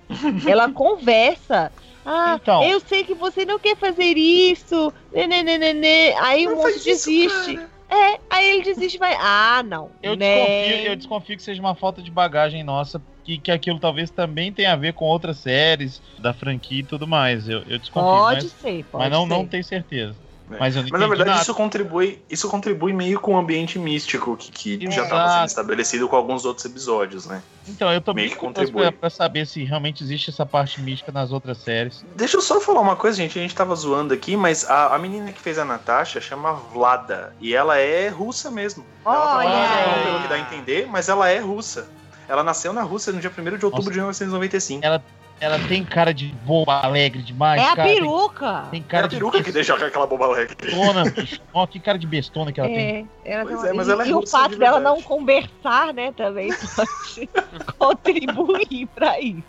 [0.49, 1.70] ela conversa.
[2.05, 2.62] Ah, Então.
[2.62, 4.93] eu sei que você não quer fazer isso.
[5.12, 6.14] Né, né, né, né, né.
[6.18, 7.55] Aí o monstro isso, desiste.
[7.57, 7.78] cara.
[7.91, 9.14] É, aí ele desiste e vai.
[9.18, 9.91] Ah, não.
[10.03, 10.34] Eu, né?
[10.36, 14.53] desconfio, eu desconfio que seja uma falta de bagagem nossa, que, que aquilo talvez também
[14.53, 17.49] tenha a ver com outras séries da franquia e tudo mais.
[17.49, 19.28] Eu, eu desconfio, Pode mas, ser, pode mas não, ser.
[19.28, 20.14] não tenho certeza.
[20.51, 20.59] É.
[20.59, 21.42] Mas eu não Mas na verdade nada.
[21.42, 26.09] isso contribui, isso contribui meio com o ambiente místico que, que já estava sendo estabelecido
[26.09, 27.42] com alguns outros episódios, né?
[27.66, 28.82] Então, eu tô meio que curioso contribui.
[28.82, 32.05] pra, pra saber se realmente existe essa parte mística nas outras séries.
[32.16, 33.38] Deixa eu só falar uma coisa, gente.
[33.38, 37.34] A gente tava zoando aqui, mas a, a menina que fez a Natasha chama Vlada.
[37.40, 38.86] E ela é russa mesmo.
[39.05, 40.05] Ela Olha trabalha, aí.
[40.05, 41.88] pelo que dá a entender, mas ela é russa.
[42.28, 43.90] Ela nasceu na Rússia no dia 1 de outubro Nossa.
[43.90, 44.84] de 1995.
[44.84, 45.03] Ela,
[45.41, 47.89] ela tem cara de boba alegre demais, É a cara.
[47.89, 48.64] Tem- peruca.
[48.70, 50.57] Tem, É cara a peruca de que deixa aquela boba alegre.
[50.61, 51.05] bestona.
[51.53, 53.09] Ó, que cara de bestona que ela tem.
[53.24, 55.01] É, ela Pois tem- é, mas e, ela é e o fato de dela não
[55.03, 57.28] conversar, né, também pode
[57.78, 59.43] contribuir pra isso.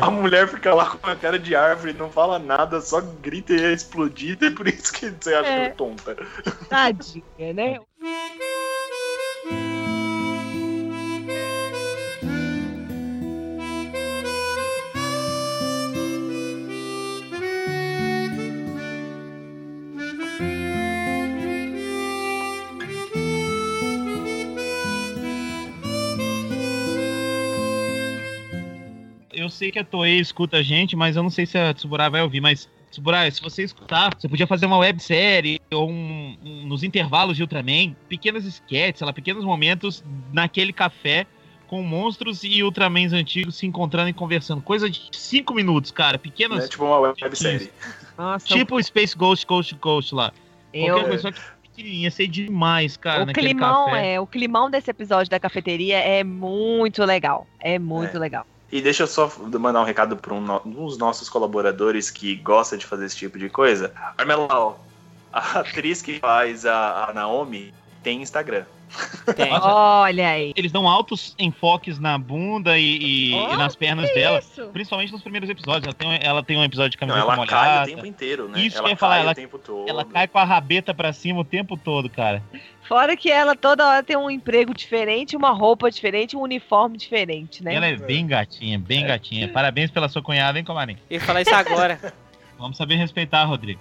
[0.00, 3.64] A mulher fica lá com a cara de árvore, não fala nada, só grita e
[3.64, 5.60] é explodida, e por isso que você acha É.
[5.60, 6.16] que é tonta.
[6.68, 7.78] Tadinha, né?
[29.58, 32.22] sei que a Toei escuta a gente, mas eu não sei se a Tsuburai vai
[32.22, 36.82] ouvir, mas Tsuburai, se você escutar, você podia fazer uma websérie ou um, um- nos
[36.82, 40.02] intervalos de Ultraman, pequenos sketches, sei lá, pequenos momentos
[40.32, 41.26] naquele café
[41.66, 44.62] com monstros e Ultramans antigos se encontrando e conversando.
[44.62, 46.18] Coisa de cinco minutos, cara.
[46.18, 46.64] Pequenos.
[46.64, 47.70] É tipo uma websérie.
[48.16, 50.32] Nossa, tipo o Space Ghost Coast to Coast lá.
[50.72, 54.14] eu, Qualquer coisa que pequenininha, sei demais, cara, o naquele climão café.
[54.14, 57.46] é, o climão desse episódio da cafeteria é muito legal.
[57.60, 58.18] É muito É.
[58.20, 58.46] legal.
[58.70, 62.76] E deixa eu só mandar um recado para um, um dos nossos colaboradores que gosta
[62.76, 63.92] de fazer esse tipo de coisa.
[64.16, 64.84] Armelau,
[65.32, 68.64] a atriz que faz a, a Naomi tem Instagram.
[69.36, 69.52] Tem.
[69.52, 70.52] Olha aí.
[70.56, 74.38] Eles dão altos enfoques na bunda e, e- Oh, e nas pernas dela.
[74.38, 74.66] Isso.
[74.72, 75.84] Principalmente nos primeiros episódios.
[75.84, 77.86] Ela tem, um- ela tem um episódio de Não, camiseta ela cai o molhada.
[77.90, 78.60] tempo inteiro, né?
[78.60, 79.88] Isso que ela eu ia falar, cai ela- o tempo todo.
[79.88, 82.42] Ela cai com a rabeta pra cima o tempo todo, cara.
[82.88, 87.62] Fora que ela toda hora tem um emprego diferente, uma roupa diferente, um uniforme diferente,
[87.62, 87.74] né?
[87.74, 89.48] Ela é bem gatinha, bem gatinha.
[89.48, 90.96] Parabéns pela sua cunhada, hein, Comarim?
[91.10, 92.00] Eu ia falar isso agora.
[92.58, 93.80] Vamos saber respeitar, Rodrigo.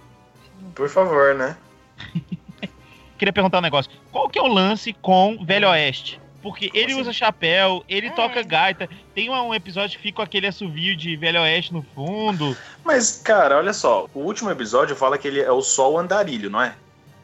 [0.75, 1.55] Por favor, né?
[3.17, 3.91] Queria perguntar um negócio.
[4.11, 6.19] Qual que é o lance com Velho Oeste?
[6.41, 8.11] Porque ele usa chapéu, ele É.
[8.11, 8.87] toca gaita.
[9.13, 12.55] Tem um, episódio que fica com aquele assovio de Velho Oeste no fundo.
[12.85, 14.07] Mas, cara, olha só.
[14.13, 16.73] O último episódio fala que ele é o sol andarilho, não é?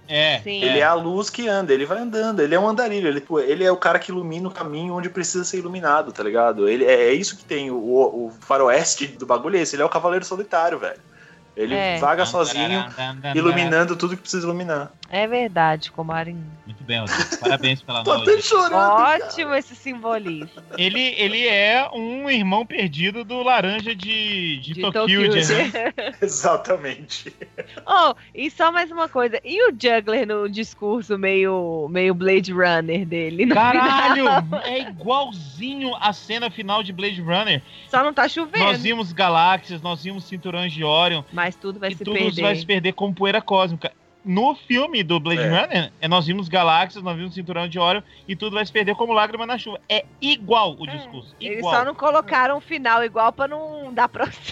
[0.07, 0.39] É.
[0.39, 0.61] Sim.
[0.61, 3.63] Ele é a luz que anda, ele vai andando, ele é um andarilho, ele, ele
[3.63, 6.67] é o cara que ilumina o caminho onde precisa ser iluminado, tá ligado?
[6.67, 9.85] Ele, é, é isso que tem o, o faroeste do bagulho, é esse, ele é
[9.85, 10.99] o cavaleiro solitário, velho.
[11.55, 11.99] Ele É.
[11.99, 12.83] vaga sozinho,
[13.35, 14.91] iluminando tudo que precisa iluminar.
[15.13, 16.43] É verdade, Comarim.
[16.65, 17.37] Muito bem, Rodrigo.
[17.39, 19.23] Parabéns pela Tô até chorando.
[19.23, 20.49] Ótimo esse simbolismo.
[20.75, 25.29] Ele, ele é um irmão perdido do Laranja de, de, De Tokyo.
[25.29, 25.31] Tokyo.
[25.31, 25.93] né?
[26.19, 27.31] Exatamente.
[27.85, 29.39] oh, e só mais uma coisa.
[29.45, 33.45] E o Juggler no discurso meio, meio Blade Runner dele?
[33.45, 34.25] Caralho!
[34.25, 34.61] final?
[34.63, 37.61] É igualzinho a cena final de Blade Runner.
[37.87, 38.65] Só não tá chovendo.
[38.65, 41.21] Nós vimos galáxias, nós vimos cinturões de Orion.
[41.31, 42.41] Mas tudo vai se tudo perder.
[42.41, 43.91] vai se perder como poeira cósmica.
[44.25, 45.47] No filme do Blade É.
[45.49, 48.95] Runner, é, nós vimos galáxias, nós vimos cinturão de Orion e tudo vai se perder
[48.95, 49.81] como lágrima na chuva.
[49.89, 51.35] É igual o É, discurso.
[51.41, 51.75] Eles Igual.
[51.75, 54.43] só não colocaram o final igual pra não dar processo.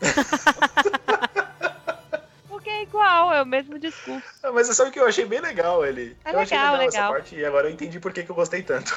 [2.48, 4.22] Porque é igual, é o mesmo discurso.
[4.52, 6.14] Mas você sabe que eu achei bem legal ele.
[6.24, 7.12] É eu achei legal, legal, essa legal.
[7.12, 8.94] parte e agora eu entendi por que, que eu gostei tanto.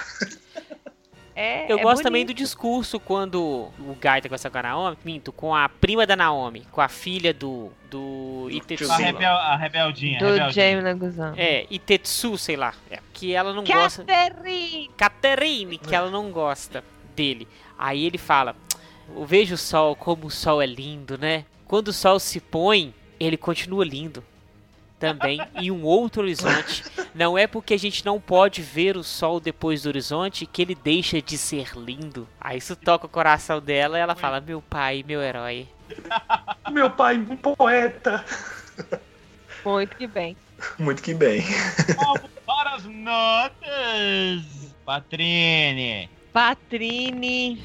[1.36, 2.38] É, Eu é gosto também do bonito.
[2.38, 6.80] discurso quando o Gaita conversa com a Naomi, minto, com a prima da Naomi, com
[6.80, 7.72] a filha do.
[7.90, 8.92] do Itetsu.
[8.92, 10.20] A, rebel, a rebeldinha.
[10.20, 10.52] Do rebeldinha.
[10.52, 11.34] Jamie Naguzan.
[11.36, 12.74] É, Itetsu, sei lá.
[12.90, 14.04] É, que ela não gosta.
[14.04, 14.90] Catherine!
[14.96, 16.84] Catherine, que ela não gosta
[17.16, 17.48] dele.
[17.78, 18.56] Aí ele fala:
[19.16, 21.46] Eu vejo o sol, como o sol é lindo, né?
[21.68, 24.24] Quando o sol se põe, ele continua lindo.
[25.00, 26.84] Também em um outro horizonte.
[27.14, 30.76] Não é porque a gente não pode ver o sol depois do horizonte que ele
[30.76, 32.28] deixa de ser lindo.
[32.40, 35.68] Aí isso toca o coração dela e ela fala: Meu pai, meu herói.
[36.72, 38.24] Meu pai, um poeta.
[39.64, 40.36] Muito que bem.
[40.80, 41.44] Muito que bem.
[41.96, 44.74] Vamos para as notas.
[44.86, 46.10] Patrine.
[46.32, 47.64] Patrine.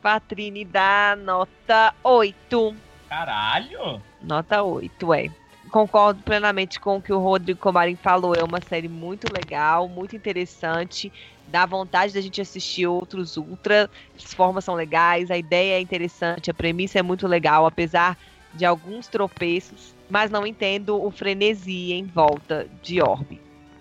[0.00, 2.76] Patrine dá nota 8.
[3.08, 4.00] Caralho.
[4.22, 5.30] Nota 8, é.
[5.70, 8.34] Concordo plenamente com o que o Rodrigo Comarim falou.
[8.34, 11.12] É uma série muito legal, muito interessante.
[11.48, 13.90] Dá vontade da gente assistir outros Ultra.
[14.16, 18.16] As formas são legais, a ideia é interessante, a premissa é muito legal, apesar
[18.54, 19.94] de alguns tropeços.
[20.08, 23.40] Mas não entendo o frenesi em volta de Orbe,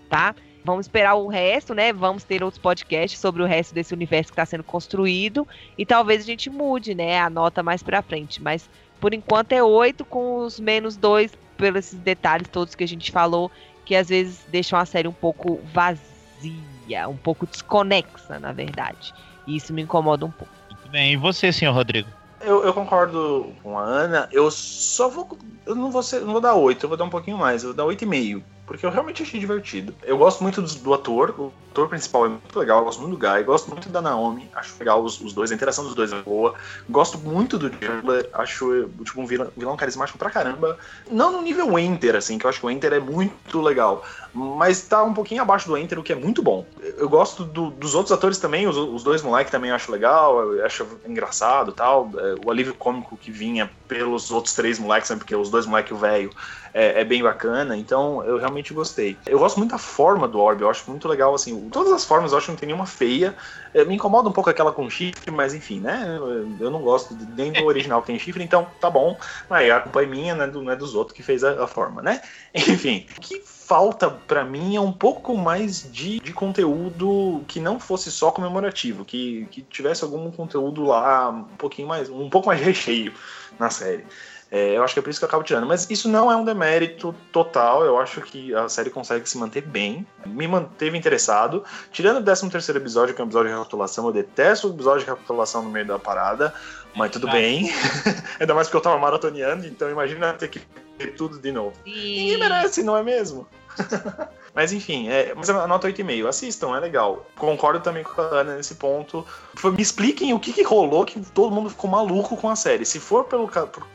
[0.10, 0.36] tá?
[0.64, 1.94] Vamos esperar o resto, né?
[1.94, 5.48] Vamos ter outros podcasts sobre o resto desse universo que está sendo construído.
[5.78, 7.20] E talvez a gente mude, né?
[7.20, 8.42] A nota mais pra frente.
[8.42, 8.68] Mas
[9.00, 13.12] por enquanto é 8 com os menos 2 pelos esses detalhes todos que a gente
[13.12, 13.52] falou,
[13.86, 19.14] que às vezes deixam a série um pouco vazia, um pouco desconexa, na verdade.
[19.48, 20.52] E isso me incomoda um pouco.
[20.70, 21.14] Muito bem.
[21.14, 22.10] E você, senhor Rodrigo?
[22.42, 24.30] Eu, eu concordo com a Ana.
[24.32, 25.38] Eu só vou.
[25.66, 27.64] Eu não vou, ser, não vou dar 8, eu vou dar um pouquinho mais.
[27.64, 28.44] Eu vou dar 8,5.
[28.66, 29.94] Porque eu realmente achei divertido.
[30.04, 33.18] Eu gosto muito do, do ator, o ator principal é muito legal, eu gosto muito
[33.18, 36.12] do Guy, gosto muito da Naomi, acho legal os, os dois, a interação dos dois
[36.12, 36.56] é boa.
[36.90, 40.78] Gosto muito do Chandler, acho tipo, um vilão, vilão carismático pra caramba.
[41.10, 44.04] Não no nível Enter, assim, que eu acho que o Enter é muito legal,
[44.34, 46.66] mas tá um pouquinho abaixo do Enter, o que é muito bom.
[46.98, 50.54] Eu gosto do, dos outros atores também, os, os dois moleques também eu acho legal,
[50.54, 52.10] eu acho engraçado tal.
[52.18, 55.92] É, o alívio cômico que vinha pelos outros três moleques, né, porque os dois moleques
[55.92, 56.32] o velho
[56.74, 59.18] é, é, bem bacana, então eu realmente gostei.
[59.26, 62.34] Eu gosto muito da forma do Orb, eu acho muito legal, assim, todas as formas
[62.34, 63.34] eu acho que não tem nenhuma feia.
[63.74, 66.18] É, me incomoda um pouco aquela com chifre, mas enfim, né?
[66.60, 69.18] Eu não gosto nem do original que tem chifre, então tá bom.
[69.50, 70.48] Aí a culpa é minha, né?
[70.48, 72.22] Do, não é dos outros que fez a, a forma, né?
[72.54, 77.80] Enfim, o que falta para mim é um pouco mais de, de conteúdo que não
[77.80, 82.62] fosse só comemorativo, que, que tivesse algum conteúdo lá um pouquinho mais, um pouco mais
[82.62, 83.12] recheio
[83.60, 84.06] na série.
[84.52, 85.66] É, eu acho que é por isso que eu acabo tirando.
[85.66, 87.84] Mas isso não é um demérito total.
[87.84, 90.06] Eu acho que a série consegue se manter bem.
[90.26, 91.64] Me manteve interessado.
[91.92, 95.00] Tirando o 13 terceiro episódio, que é um episódio de recapitulação, eu detesto o episódio
[95.00, 96.54] de recapitulação no meio da parada.
[96.96, 97.70] Mas tudo bem.
[98.40, 100.62] Ainda mais porque eu tava maratoneando, então imagina ter que
[100.98, 101.74] ver tudo de novo.
[101.84, 101.92] Sim.
[101.92, 103.46] Ninguém merece, não é mesmo?
[104.56, 106.28] Mas enfim, é, mas a nota 8,5.
[106.28, 107.30] Assistam, é legal.
[107.36, 109.28] Concordo também com a Ana nesse ponto.
[109.66, 112.86] Me expliquem o que, que rolou que todo mundo ficou maluco com a série.
[112.86, 113.50] Se for pelo,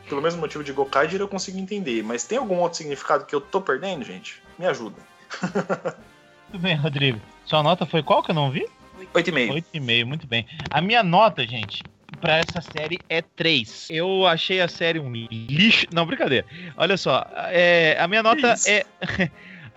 [0.07, 2.03] pelo mesmo motivo de Gokaiger, eu consigo entender.
[2.03, 4.43] Mas tem algum outro significado que eu tô perdendo, gente?
[4.59, 4.97] Me ajuda.
[6.53, 7.21] Muito bem, Rodrigo.
[7.47, 8.69] Sua nota foi qual que eu não vi?
[9.15, 9.65] 8,5.
[9.73, 10.47] 8,5, muito bem.
[10.71, 11.83] A minha nota, gente,
[12.21, 13.89] para essa série é 3.
[13.91, 15.87] Eu achei a série um lixo.
[15.93, 16.47] Não, brincadeira.
[16.77, 18.69] Olha só, é, a minha nota Isso.
[18.69, 18.85] é.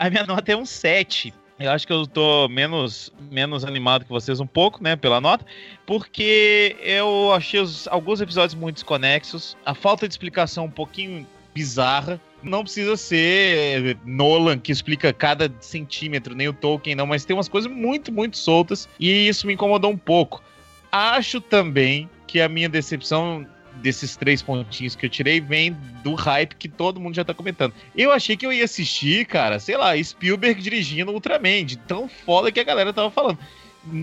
[0.04, 1.34] A minha nota é um 7.
[1.58, 5.46] Eu acho que eu tô menos, menos animado que vocês um pouco, né, pela nota,
[5.86, 11.26] porque eu achei os, alguns episódios muito desconexos, a falta de explicação um pouquinho
[11.56, 12.20] bizarra.
[12.42, 17.48] Não precisa ser Nolan que explica cada centímetro, nem o Tolkien não, mas tem umas
[17.48, 20.44] coisas muito, muito soltas e isso me incomodou um pouco.
[20.92, 23.48] Acho também que a minha decepção
[23.84, 27.74] desses três pontinhos que eu tirei vem do hype que todo mundo já tá comentando.
[27.96, 32.52] Eu achei que eu ia assistir, cara, sei lá, Spielberg dirigindo Ultraman, de tão foda
[32.52, 33.38] que a galera tava falando.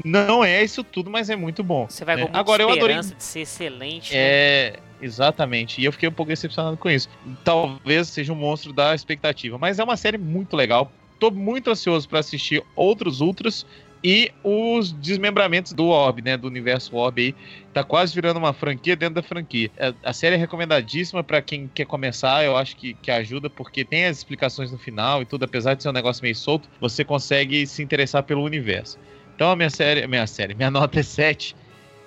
[0.04, 1.86] Não é isso tudo, mas é muito bom.
[1.88, 2.26] Você vai né?
[2.26, 4.12] com Agora eu adorei de ser excelente.
[4.14, 4.82] É, né?
[5.00, 5.80] exatamente.
[5.80, 7.08] E eu fiquei um pouco decepcionado com isso.
[7.42, 10.92] Talvez seja um monstro da expectativa, mas é uma série muito legal.
[11.18, 13.64] Tô muito ansioso para assistir outros Ultras
[14.02, 16.36] e os desmembramentos do Orb, né?
[16.36, 17.34] Do universo Orb aí.
[17.72, 19.70] Tá quase virando uma franquia dentro da franquia.
[19.76, 22.44] É, a série é recomendadíssima para quem quer começar.
[22.44, 25.44] Eu acho que, que ajuda, porque tem as explicações no final e tudo.
[25.44, 28.98] Apesar de ser um negócio meio solto, você consegue se interessar pelo universo.
[29.34, 31.54] Então a minha série, minha série, minha nota é 7.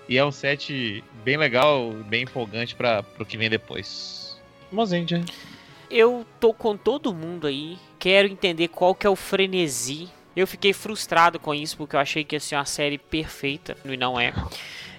[0.09, 4.41] E é um 7 bem legal, bem empolgante para o que vem depois.
[4.71, 5.23] Mozendia.
[5.89, 7.77] Eu tô com todo mundo aí.
[7.99, 12.23] Quero entender qual que é o frenesi eu fiquei frustrado com isso, porque eu achei
[12.23, 14.33] que ia ser uma série perfeita, e não é.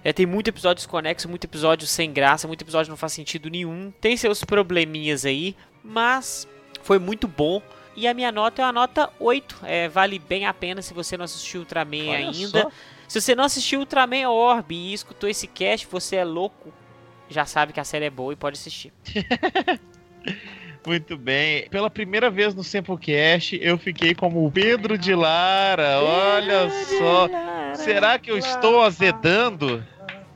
[0.03, 3.93] é tem muito episódio desconexo, muito episódio sem graça, muito episódio não faz sentido nenhum.
[4.01, 6.47] Tem seus probleminhas aí, mas
[6.83, 7.61] foi muito bom.
[7.97, 9.61] E a minha nota é uma nota 8.
[9.63, 12.63] É, vale bem a pena se você não assistiu Ultraman Olha ainda.
[12.63, 12.71] Só.
[13.07, 16.73] Se você não assistiu Ultraman Orb e escutou esse cast, você é louco.
[17.29, 18.93] Já sabe que a série é boa e pode assistir.
[20.87, 21.69] Muito bem.
[21.69, 26.01] Pela primeira vez no Samplecast, eu fiquei como o Pedro de Lara.
[26.01, 27.29] Olha só.
[27.75, 29.85] Será que eu estou azedando?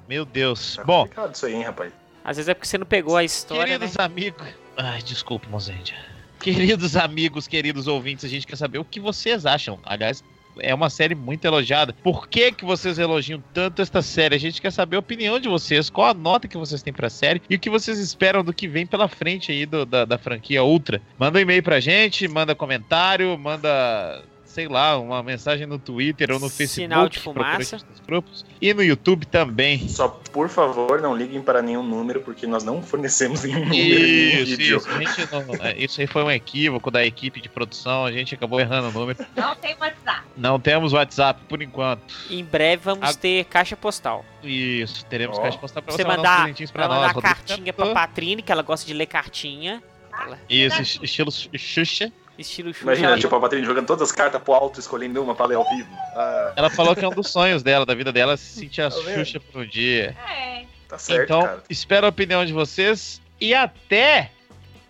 [0.09, 0.77] Meu Deus.
[0.77, 1.09] Tá Bom.
[1.33, 1.93] isso aí, hein, rapaz.
[2.25, 3.79] Às vezes é porque você não pegou a história.
[3.79, 4.05] Queridos né?
[4.05, 4.49] amigos.
[4.77, 5.97] Ai, desculpa, Mozendia.
[6.41, 9.79] Queridos amigos, queridos ouvintes, a gente quer saber o que vocês acham.
[9.85, 10.23] Aliás,
[10.61, 11.95] é uma série muito elogiada.
[12.03, 14.35] Por que, que vocês elogiam tanto esta série?
[14.35, 17.11] A gente quer saber a opinião de vocês, qual a nota que vocês têm pra
[17.11, 20.19] série e o que vocês esperam do que vem pela frente aí do, da, da
[20.19, 21.01] franquia Ultra.
[21.19, 24.23] Manda um e-mail pra gente, manda comentário, manda
[24.59, 26.89] sei lá, uma mensagem no Twitter ou no Facebook.
[26.89, 27.79] Sinal de fumaça.
[28.05, 29.89] Grupos, e no YouTube também.
[29.89, 33.77] Só, por favor, não liguem para nenhum número, porque nós não fornecemos nenhum número.
[33.77, 34.89] Isso, isso.
[35.31, 38.89] Não, é, isso aí foi um equívoco da equipe de produção, a gente acabou errando
[38.89, 39.25] o número.
[39.37, 40.23] Não tem WhatsApp.
[40.37, 42.13] Não temos WhatsApp por enquanto.
[42.29, 43.15] Em breve vamos a...
[43.15, 44.25] ter caixa postal.
[44.43, 45.43] Isso, teremos oh.
[45.43, 48.63] caixa postal pra você, você mandar, mandar, pra nós, mandar cartinha pra Patrine, que ela
[48.63, 49.81] gosta de ler cartinha.
[50.49, 52.13] Isso, estilo Xuxa.
[52.39, 52.85] Estilo Xuxa.
[52.85, 55.69] Imagina, tipo, a Patrícia jogando todas as cartas pro alto, escolhendo uma pra ler ao
[55.69, 55.89] vivo.
[56.15, 56.53] Ah.
[56.55, 58.97] Ela falou que é um dos sonhos dela, da vida dela, se sentir a tá
[58.97, 60.17] Xuxa por um dia.
[60.29, 60.65] É.
[60.89, 61.63] Tá certo, então, cara.
[61.69, 64.31] espero a opinião de vocês e até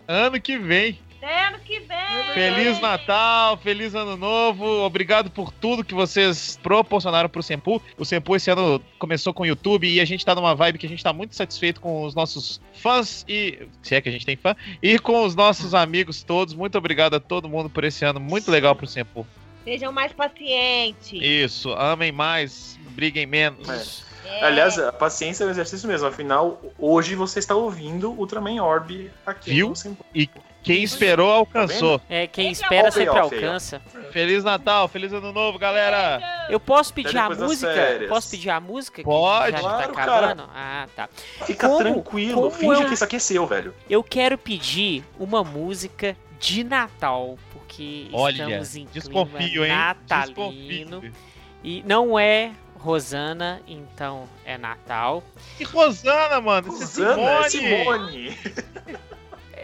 [0.07, 0.97] ano que vem.
[1.21, 2.33] Até ano que vem.
[2.33, 4.65] Feliz Natal, feliz Ano Novo.
[4.85, 7.81] Obrigado por tudo que vocês proporcionaram pro Sempu.
[7.97, 10.85] O Sempu esse ano começou com o YouTube e a gente tá numa vibe que
[10.85, 13.67] a gente tá muito satisfeito com os nossos fãs e.
[13.81, 14.55] Se é que a gente tem fã.
[14.81, 16.53] E com os nossos amigos todos.
[16.53, 19.27] Muito obrigado a todo mundo por esse ano muito legal pro Sempu.
[19.65, 21.19] Sejam mais pacientes.
[21.21, 24.05] Isso, amem mais, briguem menos.
[24.25, 24.45] É.
[24.45, 26.07] Aliás, a paciência é um exercício mesmo.
[26.07, 29.51] Afinal, hoje você está ouvindo Ultraman Orb aqui.
[29.51, 29.69] Viu?
[29.69, 30.05] no Simple.
[30.61, 32.01] Quem esperou, alcançou.
[32.09, 33.81] É, quem espera sempre alcança.
[34.11, 36.19] Feliz Natal, feliz Ano Novo, galera.
[36.49, 37.71] Eu posso pedir a música?
[38.09, 38.97] Posso pedir a música?
[38.97, 39.51] que Pode.
[39.51, 39.91] já tá Claro,
[40.25, 40.49] acabando?
[40.53, 41.09] Ah, tá.
[41.45, 43.73] Fica Como- tranquilo, como finge eu- que isso aqui é seu, velho.
[43.89, 49.71] Eu quero pedir uma música de Natal, porque Olha, estamos em desconfio, clima hein?
[49.73, 51.01] natalino.
[51.01, 51.13] Desconfio.
[51.63, 55.23] E não é Rosana, então é Natal.
[55.59, 56.67] E Rosana, mano?
[56.67, 58.37] É Rosana, é Simone.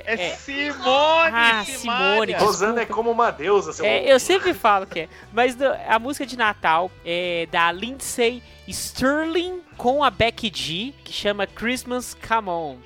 [0.06, 0.36] É, É.
[0.36, 1.64] Simone, Ah.
[1.66, 5.10] Simone, Rosana é como uma deusa, seu É, eu sempre falo que é.
[5.34, 11.12] Mas do- a música de Natal é da Lindsay Sterling com a Becky G, que
[11.12, 12.78] chama Christmas Come On.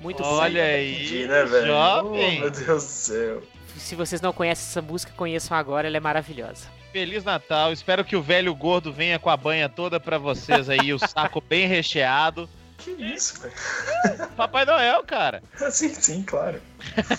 [0.00, 0.28] Muito bom.
[0.34, 1.66] Olha aí, Entendi, né, velho?
[1.66, 2.36] jovem.
[2.38, 3.42] Oh, meu Deus do céu.
[3.76, 6.66] Se vocês não conhecem essa música, conheçam agora, ela é maravilhosa.
[6.92, 7.72] Feliz Natal.
[7.72, 11.40] Espero que o velho gordo venha com a banha toda pra vocês aí, o saco
[11.40, 12.48] bem recheado.
[12.82, 14.28] Que isso, velho?
[14.36, 15.42] Papai Noel, cara.
[15.70, 16.60] Sim, sim, claro.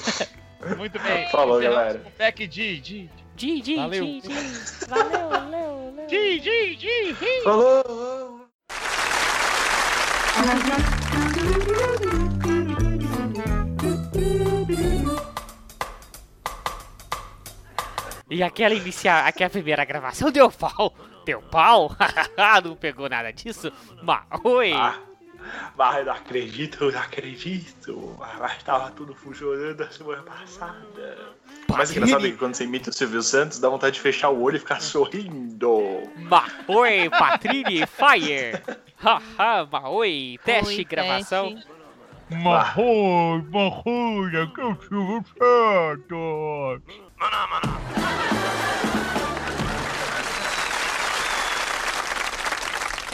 [0.77, 1.29] Muito bem.
[1.29, 1.99] Falou, Encerramos galera.
[1.99, 4.05] com Beck G, G, Di, di, Valeu.
[4.05, 4.33] di, di.
[4.87, 6.09] Valeu, valeu, valeu.
[6.09, 7.41] G, G, G, G.
[7.43, 8.43] Falou!
[18.29, 20.93] E aquela inicial, aquela primeira gravação deu pau.
[21.25, 21.91] Deu pau?
[22.63, 23.71] não pegou nada disso?
[24.01, 24.73] Mas, oi.
[24.73, 24.97] Ah,
[25.77, 28.17] mas não acredito, não acredito.
[28.39, 31.19] Mas tava tudo funcionando a semana passada.
[31.67, 34.29] O mais engraçado é que quando você imita o Silvio Santos, dá vontade de fechar
[34.29, 36.03] o olho e ficar sorrindo.
[36.17, 38.61] Maoi, Patrini, Fire!
[38.97, 41.53] Haha, Maoi, teste, Oi, gravação.
[41.55, 41.73] teste.
[42.29, 46.81] Marroi, marroi, que eu sou certo.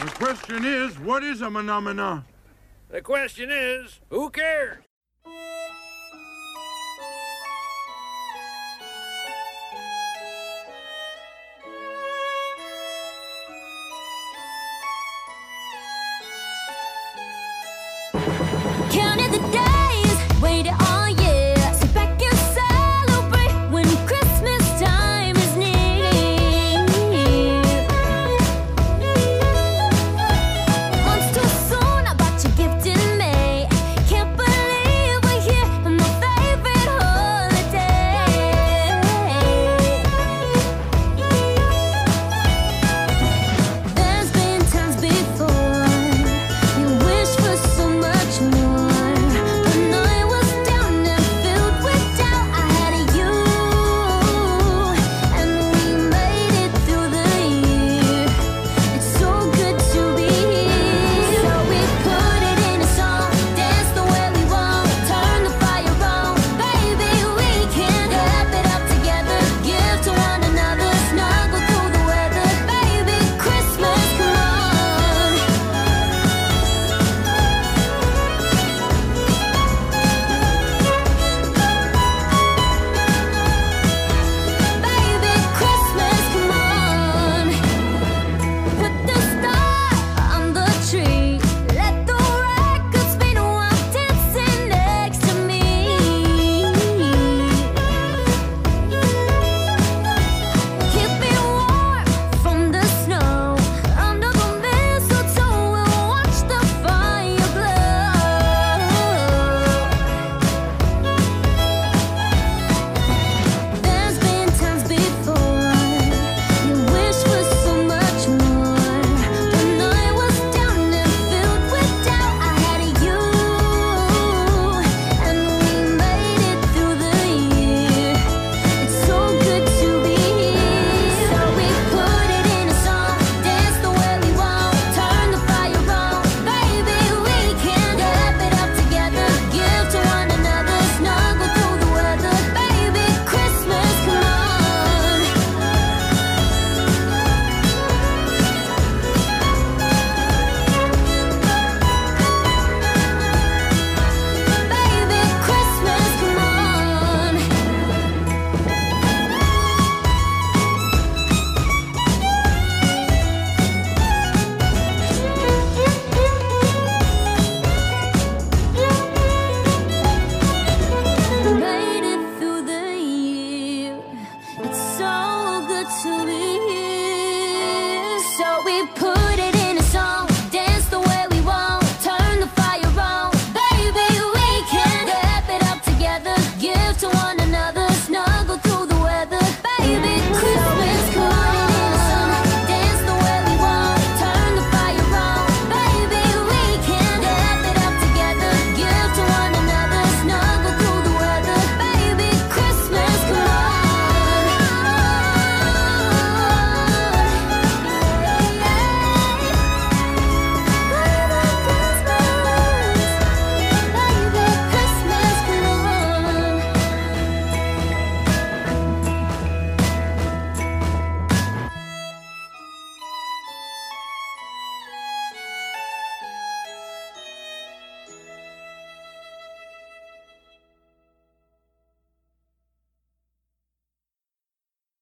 [0.00, 2.24] The question is, what is a phenomena?
[2.88, 4.82] The question is, who cares?